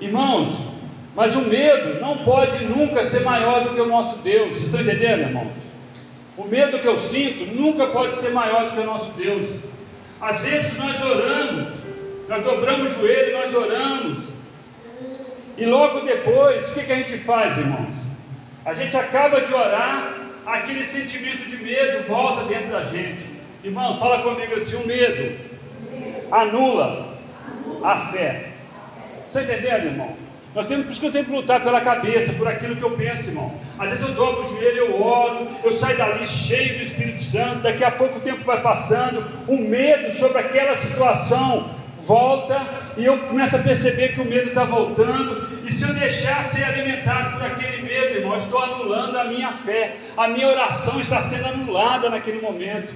irmãos, 0.00 0.56
mas 1.14 1.34
o 1.34 1.40
medo 1.40 2.00
não 2.00 2.18
pode 2.18 2.64
nunca 2.64 3.04
ser 3.06 3.20
maior 3.20 3.64
do 3.64 3.74
que 3.74 3.80
o 3.80 3.88
nosso 3.88 4.18
Deus. 4.18 4.50
Vocês 4.50 4.62
estão 4.62 4.80
entendendo, 4.80 5.22
irmãos? 5.22 5.52
O 6.36 6.44
medo 6.44 6.78
que 6.78 6.86
eu 6.86 6.98
sinto 6.98 7.44
nunca 7.44 7.88
pode 7.88 8.14
ser 8.14 8.30
maior 8.30 8.66
do 8.66 8.72
que 8.72 8.80
o 8.80 8.86
nosso 8.86 9.10
Deus. 9.12 9.50
Às 10.20 10.40
vezes 10.40 10.78
nós 10.78 11.02
oramos, 11.04 11.72
nós 12.28 12.44
dobramos 12.44 12.92
o 12.92 13.00
joelho, 13.00 13.38
nós 13.38 13.54
oramos, 13.54 14.18
e 15.58 15.64
logo 15.64 16.00
depois, 16.00 16.68
o 16.68 16.72
que, 16.74 16.84
que 16.84 16.92
a 16.92 16.96
gente 16.96 17.18
faz, 17.18 17.56
irmãos? 17.56 17.94
A 18.64 18.74
gente 18.74 18.96
acaba 18.96 19.40
de 19.40 19.54
orar, 19.54 20.12
aquele 20.46 20.84
sentimento 20.84 21.48
de 21.48 21.56
medo 21.56 22.06
volta 22.06 22.44
dentro 22.44 22.72
da 22.72 22.84
gente. 22.84 23.24
Irmãos, 23.64 23.98
fala 23.98 24.22
comigo 24.22 24.54
assim: 24.54 24.76
o 24.76 24.86
medo 24.86 25.38
anula 26.30 27.14
a 27.82 27.98
fé. 28.12 28.50
Você 29.30 29.42
entendendo, 29.42 29.86
irmão? 29.86 30.25
Nós 30.56 30.64
temos, 30.64 30.86
por 30.86 30.92
isso 30.92 31.00
que 31.00 31.06
eu 31.08 31.12
tenho 31.12 31.24
que 31.26 31.32
lutar 31.32 31.62
pela 31.62 31.82
cabeça, 31.82 32.32
por 32.32 32.48
aquilo 32.48 32.76
que 32.76 32.82
eu 32.82 32.92
penso, 32.92 33.28
irmão. 33.28 33.52
Às 33.78 33.90
vezes 33.90 34.08
eu 34.08 34.14
dobro 34.14 34.42
o 34.42 34.48
joelho, 34.48 34.78
eu 34.78 35.02
oro, 35.02 35.46
eu 35.62 35.72
saio 35.72 35.98
dali 35.98 36.26
cheio 36.26 36.78
do 36.78 36.82
Espírito 36.84 37.22
Santo, 37.24 37.58
daqui 37.58 37.84
a 37.84 37.90
pouco 37.90 38.16
o 38.16 38.20
tempo 38.22 38.42
vai 38.42 38.62
passando, 38.62 39.22
o 39.46 39.58
medo 39.58 40.10
sobre 40.12 40.38
aquela 40.38 40.74
situação 40.78 41.68
volta 42.00 42.58
e 42.96 43.04
eu 43.04 43.18
começo 43.18 43.54
a 43.54 43.58
perceber 43.58 44.14
que 44.14 44.20
o 44.22 44.24
medo 44.24 44.48
está 44.48 44.64
voltando, 44.64 45.46
e 45.66 45.70
se 45.70 45.86
eu 45.86 45.92
deixar 45.92 46.44
ser 46.44 46.64
alimentado 46.64 47.36
por 47.36 47.44
aquele 47.44 47.82
medo, 47.82 48.20
irmão, 48.20 48.34
estou 48.34 48.62
anulando 48.62 49.18
a 49.18 49.24
minha 49.24 49.52
fé, 49.52 49.96
a 50.16 50.26
minha 50.26 50.48
oração 50.48 50.98
está 50.98 51.20
sendo 51.20 51.48
anulada 51.48 52.08
naquele 52.08 52.40
momento. 52.40 52.94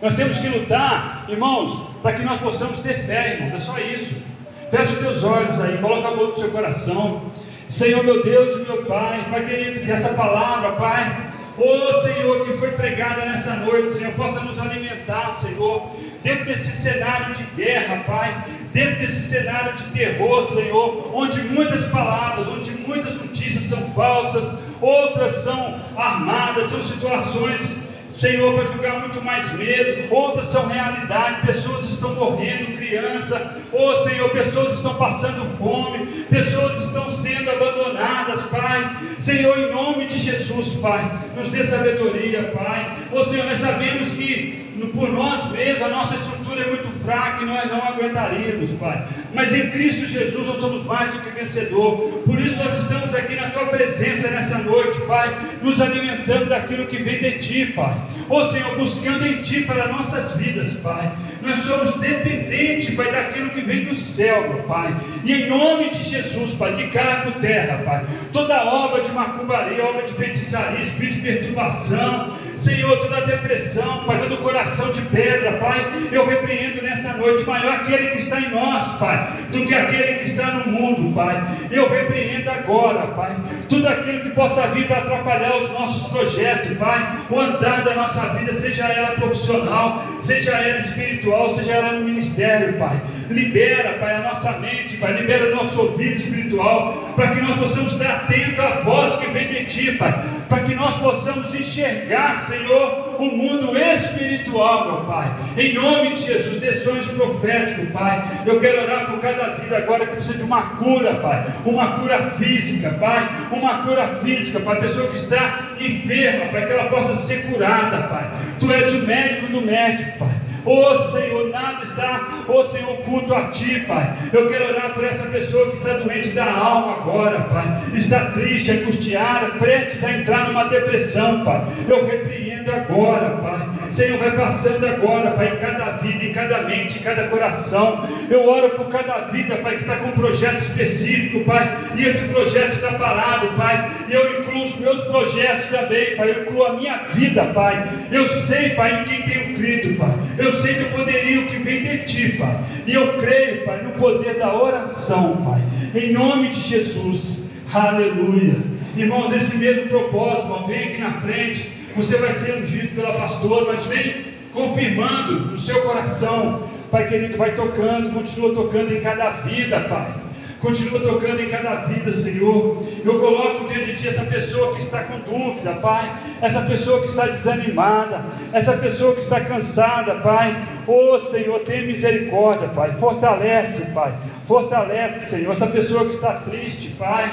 Nós 0.00 0.14
temos 0.14 0.38
que 0.38 0.48
lutar, 0.48 1.26
irmãos, 1.28 1.86
para 2.00 2.14
que 2.14 2.22
nós 2.22 2.40
possamos 2.40 2.78
ter 2.78 2.96
fé, 2.96 3.34
irmão, 3.34 3.54
é 3.54 3.60
só 3.60 3.78
isso. 3.78 4.33
Feche 4.74 4.94
os 4.94 4.98
teus 4.98 5.22
olhos 5.22 5.60
aí, 5.60 5.78
coloca 5.78 6.08
a 6.08 6.10
mão 6.10 6.26
no 6.26 6.34
seu 6.34 6.50
coração. 6.50 7.22
Senhor 7.70 8.02
meu 8.02 8.24
Deus 8.24 8.58
e 8.58 8.68
meu 8.68 8.84
Pai, 8.86 9.24
Pai 9.30 9.44
querido, 9.44 9.84
que 9.84 9.92
essa 9.92 10.08
palavra, 10.14 10.72
Pai, 10.72 11.28
oh 11.56 12.00
Senhor, 12.00 12.44
que 12.44 12.54
foi 12.54 12.72
pregada 12.72 13.24
nessa 13.24 13.54
noite, 13.54 13.92
Senhor, 13.92 14.12
possa 14.14 14.40
nos 14.40 14.58
alimentar, 14.58 15.32
Senhor, 15.34 15.86
dentro 16.24 16.46
desse 16.46 16.72
cenário 16.72 17.32
de 17.36 17.44
guerra, 17.54 18.02
Pai, 18.04 18.44
dentro 18.72 18.98
desse 18.98 19.28
cenário 19.28 19.74
de 19.74 19.84
terror, 19.92 20.50
Senhor, 20.52 21.08
onde 21.14 21.40
muitas 21.42 21.84
palavras, 21.90 22.48
onde 22.48 22.72
muitas 22.72 23.14
notícias 23.14 23.62
são 23.66 23.80
falsas, 23.92 24.58
outras 24.80 25.36
são 25.36 25.80
armadas, 25.96 26.68
são 26.70 26.82
situações 26.82 27.83
Senhor, 28.24 28.54
para 28.54 28.64
julgar 28.64 29.00
muito 29.00 29.22
mais 29.22 29.52
medo, 29.52 30.14
outras 30.14 30.46
são 30.46 30.66
realidade, 30.66 31.46
pessoas 31.46 31.90
estão 31.90 32.14
morrendo, 32.14 32.74
criança, 32.78 33.60
oh 33.70 33.96
Senhor, 33.96 34.30
pessoas 34.30 34.76
estão 34.76 34.94
passando 34.94 35.46
fome, 35.58 36.24
pessoas 36.30 36.86
estão 36.86 37.14
sendo 37.16 37.50
abandonadas, 37.50 38.40
Pai, 38.44 38.96
Senhor, 39.18 39.58
em 39.58 39.70
nome 39.70 40.06
de 40.06 40.18
Jesus, 40.18 40.68
Pai, 40.80 41.20
nos 41.36 41.50
dê 41.50 41.66
sabedoria, 41.66 42.44
Pai, 42.44 42.96
oh 43.12 43.24
Senhor, 43.24 43.44
nós 43.44 43.60
sabemos 43.60 44.12
que 44.12 44.72
por 44.94 45.10
nós 45.10 45.50
mesmos 45.50 45.82
a 45.82 45.88
nossa 45.88 46.14
estrutura 46.14 46.43
é 46.60 46.66
muito 46.66 46.88
fraca 47.04 47.42
e 47.42 47.46
nós 47.46 47.70
não 47.70 47.82
aguentaríamos, 47.82 48.70
Pai, 48.78 49.06
mas 49.32 49.54
em 49.54 49.70
Cristo 49.70 50.06
Jesus 50.06 50.46
nós 50.46 50.60
somos 50.60 50.84
mais 50.84 51.12
do 51.12 51.20
que 51.20 51.30
vencedor, 51.30 52.22
por 52.24 52.40
isso 52.40 52.62
nós 52.62 52.82
estamos 52.82 53.14
aqui 53.14 53.34
na 53.36 53.50
Tua 53.50 53.66
presença 53.66 54.28
nessa 54.28 54.58
noite, 54.58 55.00
Pai, 55.02 55.36
nos 55.62 55.80
alimentando 55.80 56.46
daquilo 56.46 56.86
que 56.86 57.02
vem 57.02 57.18
de 57.18 57.38
Ti, 57.38 57.72
Pai. 57.74 57.96
Oh, 58.28 58.42
Senhor, 58.46 58.76
buscando 58.76 59.26
em 59.26 59.42
Ti 59.42 59.62
para 59.62 59.88
nossas 59.88 60.36
vidas, 60.36 60.72
Pai. 60.74 61.12
Nós 61.44 61.62
somos 61.64 61.96
dependentes, 61.96 62.94
Pai, 62.94 63.12
daquilo 63.12 63.50
que 63.50 63.60
vem 63.60 63.84
do 63.84 63.94
céu, 63.94 64.48
meu 64.48 64.62
Pai. 64.64 64.96
E 65.24 65.32
em 65.32 65.46
nome 65.48 65.90
de 65.90 66.02
Jesus, 66.02 66.52
Pai, 66.52 66.74
de 66.74 66.88
cargo 66.88 67.32
terra, 67.40 67.82
Pai. 67.84 68.04
Toda 68.32 68.64
obra 68.64 69.02
de 69.02 69.10
macumbaria, 69.12 69.84
obra 69.84 70.02
de 70.02 70.12
feitiçaria, 70.14 70.82
espírito 70.82 71.16
de 71.16 71.22
perturbação, 71.22 72.34
Senhor, 72.64 72.98
toda 72.98 73.20
depressão, 73.26 74.04
Pai, 74.04 74.18
todo 74.20 74.38
coração 74.38 74.90
de 74.90 75.02
pedra, 75.02 75.58
Pai, 75.58 75.84
eu 76.10 76.26
repreendo 76.26 76.80
nessa 76.80 77.12
noite, 77.12 77.44
maior 77.44 77.74
aquele 77.74 78.08
que 78.08 78.18
está 78.18 78.40
em 78.40 78.48
nós, 78.50 78.84
Pai, 78.98 79.36
do 79.50 79.66
que 79.66 79.74
aquele 79.74 80.20
que 80.20 80.30
está 80.30 80.46
no 80.46 80.72
mundo, 80.72 81.14
Pai. 81.14 81.44
Eu 81.70 81.86
repreendo 81.90 82.50
agora, 82.50 83.08
Pai, 83.08 83.36
tudo 83.68 83.86
aquilo 83.86 84.20
que 84.22 84.30
possa 84.30 84.66
vir 84.68 84.86
para 84.86 84.98
atrapalhar 84.98 85.56
os 85.58 85.70
nossos 85.72 86.08
projetos, 86.10 86.78
Pai, 86.78 87.18
o 87.28 87.38
andar 87.38 87.82
da 87.82 87.94
nossa 87.96 88.20
vida, 88.28 88.58
seja 88.58 88.86
ela 88.86 89.10
profissional, 89.10 90.02
seja 90.22 90.52
ela 90.52 90.78
espiritual, 90.78 91.33
seja 91.50 91.72
ela 91.72 91.92
no 91.92 92.04
ministério, 92.04 92.74
Pai. 92.74 93.00
Libera, 93.28 93.98
Pai, 93.98 94.16
a 94.16 94.22
nossa 94.22 94.52
mente, 94.58 94.96
Pai, 94.96 95.12
libera 95.12 95.52
o 95.52 95.56
nosso 95.56 95.80
ouvido 95.80 96.22
espiritual, 96.22 97.12
para 97.16 97.28
que 97.28 97.40
nós 97.40 97.58
possamos 97.58 97.92
estar 97.92 98.10
atentos 98.10 98.60
à 98.60 98.80
voz 98.80 99.16
que 99.16 99.26
vem 99.28 99.48
de 99.48 99.64
Ti, 99.64 99.92
Pai, 99.92 100.12
para 100.48 100.62
que 100.64 100.74
nós 100.74 100.94
possamos 100.98 101.54
enxergar, 101.54 102.46
Senhor, 102.46 103.16
o 103.18 103.24
mundo 103.24 103.76
espiritual, 103.76 104.84
meu 104.86 105.04
Pai. 105.04 105.32
Em 105.56 105.74
nome 105.74 106.14
de 106.14 106.22
Jesus, 106.22 106.60
dê 106.60 106.72
sonhos 106.74 107.06
proféticos, 107.08 107.90
Pai. 107.90 108.24
Eu 108.46 108.60
quero 108.60 108.82
orar 108.82 109.06
por 109.06 109.20
cada 109.20 109.50
vida 109.54 109.76
agora 109.76 110.06
que 110.06 110.14
precisa 110.16 110.38
de 110.38 110.44
uma 110.44 110.62
cura, 110.76 111.14
Pai. 111.14 111.46
Uma 111.64 111.98
cura 111.98 112.30
física, 112.32 112.90
Pai. 113.00 113.28
Uma 113.50 113.82
cura 113.82 114.20
física, 114.22 114.60
Pai. 114.60 114.80
Pessoa 114.80 115.08
que 115.08 115.16
está 115.16 115.70
enferma, 115.80 116.46
Pai, 116.52 116.66
que 116.66 116.72
ela 116.72 116.90
possa 116.90 117.16
ser 117.16 117.46
curada, 117.46 118.08
Pai. 118.08 118.30
Tu 118.60 118.72
és 118.72 118.92
o 118.92 119.06
médico 119.06 119.46
do 119.48 119.60
médico, 119.60 120.18
Pai. 120.18 120.43
Oh 120.66 120.98
Senhor, 121.12 121.50
nada 121.50 121.82
está, 121.82 122.44
oh 122.48 122.62
Senhor, 122.64 122.90
oculto 122.92 123.34
a 123.34 123.50
Ti, 123.50 123.80
Pai. 123.86 124.14
Eu 124.32 124.48
quero 124.48 124.68
orar 124.68 124.94
por 124.94 125.04
essa 125.04 125.24
pessoa 125.28 125.70
que 125.70 125.76
está 125.76 125.94
doente 125.94 126.28
da 126.30 126.50
alma 126.50 126.94
agora, 126.94 127.40
Pai. 127.40 127.66
Está 127.92 128.30
triste, 128.30 128.70
angustiada, 128.70 129.58
prestes 129.58 130.02
a 130.02 130.12
entrar 130.12 130.48
numa 130.48 130.64
depressão, 130.64 131.44
Pai. 131.44 131.62
Eu 131.86 132.06
repreendo 132.06 132.72
agora, 132.72 133.30
Pai. 133.36 133.68
Senhor, 133.92 134.18
vai 134.18 134.30
passando 134.32 134.86
agora, 134.86 135.32
Pai, 135.32 135.54
em 135.54 135.56
cada 135.58 135.90
vida, 135.98 136.24
em 136.24 136.32
cada 136.32 136.62
mente, 136.62 136.98
em 136.98 137.02
cada 137.02 137.28
coração. 137.28 138.08
Eu 138.30 138.48
oro 138.48 138.70
por 138.70 138.90
cada 138.90 139.26
vida, 139.26 139.56
Pai, 139.56 139.76
que 139.76 139.82
está 139.82 139.96
com 139.96 140.08
um 140.08 140.12
projeto 140.12 140.62
específico, 140.62 141.44
Pai. 141.44 141.76
E 141.94 142.04
esse 142.04 142.26
projeto 142.28 142.72
está 142.72 142.92
parado, 142.92 143.48
Pai. 143.48 143.90
E 144.08 144.12
eu 144.14 144.40
incluo 144.40 144.64
os 144.64 144.78
meus 144.78 145.00
projetos 145.04 145.66
também, 145.66 146.16
Pai. 146.16 146.30
Eu 146.30 146.42
incluo 146.42 146.64
a 146.64 146.72
minha 146.72 146.96
vida, 147.12 147.44
Pai. 147.52 147.86
Eu 148.10 148.28
sei, 148.28 148.70
Pai, 148.70 149.02
em 149.02 149.04
quem 149.04 149.22
tenho 149.22 149.58
crido, 149.58 149.98
Pai. 149.98 150.14
Eu 150.38 150.53
eu 150.54 150.62
sei 150.62 150.74
do 150.74 150.96
poderio 150.96 151.46
que 151.46 151.56
vem 151.56 151.82
de 151.82 151.98
ti, 152.04 152.32
Pai. 152.38 152.58
E 152.86 152.94
eu 152.94 153.18
creio, 153.18 153.64
Pai, 153.64 153.82
no 153.82 153.92
poder 153.92 154.34
da 154.38 154.54
oração, 154.54 155.36
Pai. 155.44 155.60
Em 156.00 156.12
nome 156.12 156.50
de 156.50 156.60
Jesus. 156.60 157.50
Aleluia. 157.72 158.56
Irmão, 158.96 159.28
desse 159.28 159.56
mesmo 159.56 159.88
propósito, 159.88 160.44
irmão, 160.44 160.66
vem 160.66 160.84
aqui 160.84 161.00
na 161.00 161.20
frente. 161.20 161.68
Você 161.96 162.16
vai 162.16 162.38
ser 162.38 162.62
ungido 162.62 162.94
pela 162.94 163.12
pastora, 163.12 163.72
mas 163.72 163.86
vem 163.86 164.26
confirmando 164.52 165.50
no 165.50 165.58
seu 165.58 165.82
coração. 165.82 166.68
Pai 166.90 167.08
querido, 167.08 167.36
vai 167.36 167.54
tocando, 167.54 168.12
continua 168.12 168.54
tocando 168.54 168.94
em 168.94 169.00
cada 169.00 169.30
vida, 169.30 169.80
Pai. 169.80 170.23
Continua 170.64 170.98
tocando 171.00 171.40
em 171.40 171.50
cada 171.50 171.74
vida, 171.84 172.10
Senhor. 172.10 172.82
Eu 173.04 173.20
coloco 173.20 173.68
diante 173.68 173.92
de 173.92 173.96
Ti 173.96 174.08
essa 174.08 174.24
pessoa 174.24 174.74
que 174.74 174.80
está 174.80 175.04
com 175.04 175.18
dúvida, 175.18 175.74
Pai. 175.74 176.10
Essa 176.40 176.62
pessoa 176.62 177.02
que 177.02 177.08
está 177.08 177.26
desanimada. 177.26 178.24
Essa 178.50 178.72
pessoa 178.72 179.12
que 179.12 179.20
está 179.20 179.40
cansada, 179.42 180.14
Pai. 180.16 180.56
Oh, 180.86 181.18
Senhor, 181.18 181.60
tenha 181.60 181.86
misericórdia, 181.86 182.68
Pai. 182.68 182.94
Fortalece, 182.94 183.82
Pai. 183.92 184.14
Fortalece, 184.44 185.26
Senhor. 185.26 185.52
Essa 185.52 185.66
pessoa 185.66 186.06
que 186.06 186.14
está 186.14 186.32
triste, 186.32 186.88
Pai. 186.92 187.30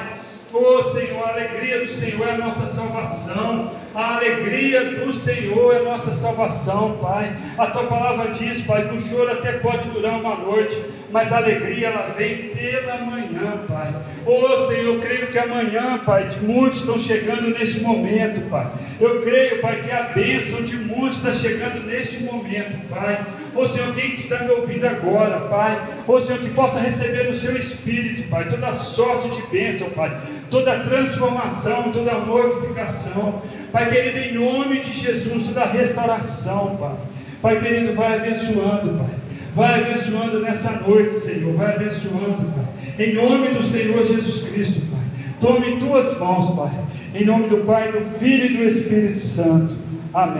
Oh 0.53 0.83
Senhor, 0.83 1.23
a 1.23 1.29
alegria 1.29 1.85
do 1.85 1.93
Senhor 1.93 2.27
é 2.27 2.31
a 2.31 2.37
nossa 2.37 2.67
salvação. 2.67 3.71
A 3.95 4.17
alegria 4.17 4.83
do 4.83 5.13
Senhor 5.13 5.73
é 5.73 5.77
a 5.77 5.83
nossa 5.83 6.13
salvação, 6.13 6.97
Pai. 7.01 7.33
A 7.57 7.67
tua 7.67 7.83
palavra 7.83 8.33
diz, 8.33 8.61
Pai, 8.65 8.89
que 8.89 8.95
o 8.95 8.99
choro 8.99 9.31
até 9.31 9.53
pode 9.53 9.89
durar 9.91 10.19
uma 10.19 10.35
noite, 10.35 10.75
mas 11.11 11.31
a 11.31 11.37
alegria 11.37 11.87
ela 11.87 12.13
vem 12.17 12.49
pela 12.49 12.97
manhã, 12.99 13.59
Pai. 13.67 13.93
Oh 14.25 14.67
Senhor, 14.67 14.95
eu 14.95 14.99
creio 14.99 15.27
que 15.27 15.37
amanhã, 15.37 15.99
Pai, 16.05 16.29
muitos 16.41 16.79
estão 16.79 16.97
chegando 16.97 17.49
neste 17.49 17.81
momento, 17.81 18.49
Pai. 18.49 18.67
Eu 18.99 19.21
creio, 19.21 19.61
Pai, 19.61 19.81
que 19.81 19.91
a 19.91 20.03
bênção 20.03 20.61
de 20.63 20.77
muitos 20.77 21.17
está 21.17 21.33
chegando 21.33 21.85
neste 21.85 22.23
momento, 22.23 22.87
Pai. 22.89 23.25
Oh 23.55 23.67
Senhor, 23.67 23.93
quem 23.93 24.15
está 24.15 24.39
me 24.43 24.51
ouvindo 24.51 24.85
agora, 24.85 25.41
Pai. 25.41 25.81
Oh 26.07 26.19
Senhor, 26.19 26.39
que 26.39 26.49
possa 26.51 26.79
receber 26.79 27.29
no 27.29 27.35
seu 27.35 27.55
espírito, 27.57 28.29
Pai, 28.29 28.47
toda 28.47 28.73
sorte 28.73 29.29
de 29.29 29.41
bênção, 29.47 29.89
Pai 29.89 30.11
toda 30.51 30.81
transformação, 30.81 31.91
toda 31.91 32.13
modificação. 32.19 33.41
Pai 33.71 33.89
querido, 33.89 34.17
em 34.19 34.33
nome 34.33 34.81
de 34.81 34.91
Jesus, 34.91 35.47
toda 35.47 35.65
restauração, 35.65 36.75
Pai. 36.75 36.95
Pai 37.41 37.59
querido, 37.59 37.95
vai 37.95 38.17
abençoando, 38.17 38.99
Pai. 38.99 39.20
Vai 39.53 39.83
abençoando 39.83 40.39
nessa 40.39 40.71
noite, 40.87 41.19
Senhor. 41.19 41.53
Vai 41.55 41.75
abençoando, 41.75 42.51
Pai. 42.53 43.05
Em 43.05 43.13
nome 43.13 43.49
do 43.49 43.63
Senhor 43.63 44.05
Jesus 44.05 44.43
Cristo, 44.47 44.81
Pai. 44.89 45.01
Tome 45.41 45.71
em 45.71 45.77
tuas 45.77 46.17
mãos, 46.17 46.55
Pai. 46.55 46.71
Em 47.13 47.25
nome 47.25 47.49
do 47.49 47.57
Pai, 47.65 47.91
do 47.91 48.01
Filho 48.17 48.45
e 48.45 48.57
do 48.57 48.63
Espírito 48.63 49.19
Santo. 49.19 49.75
Amém. 50.13 50.39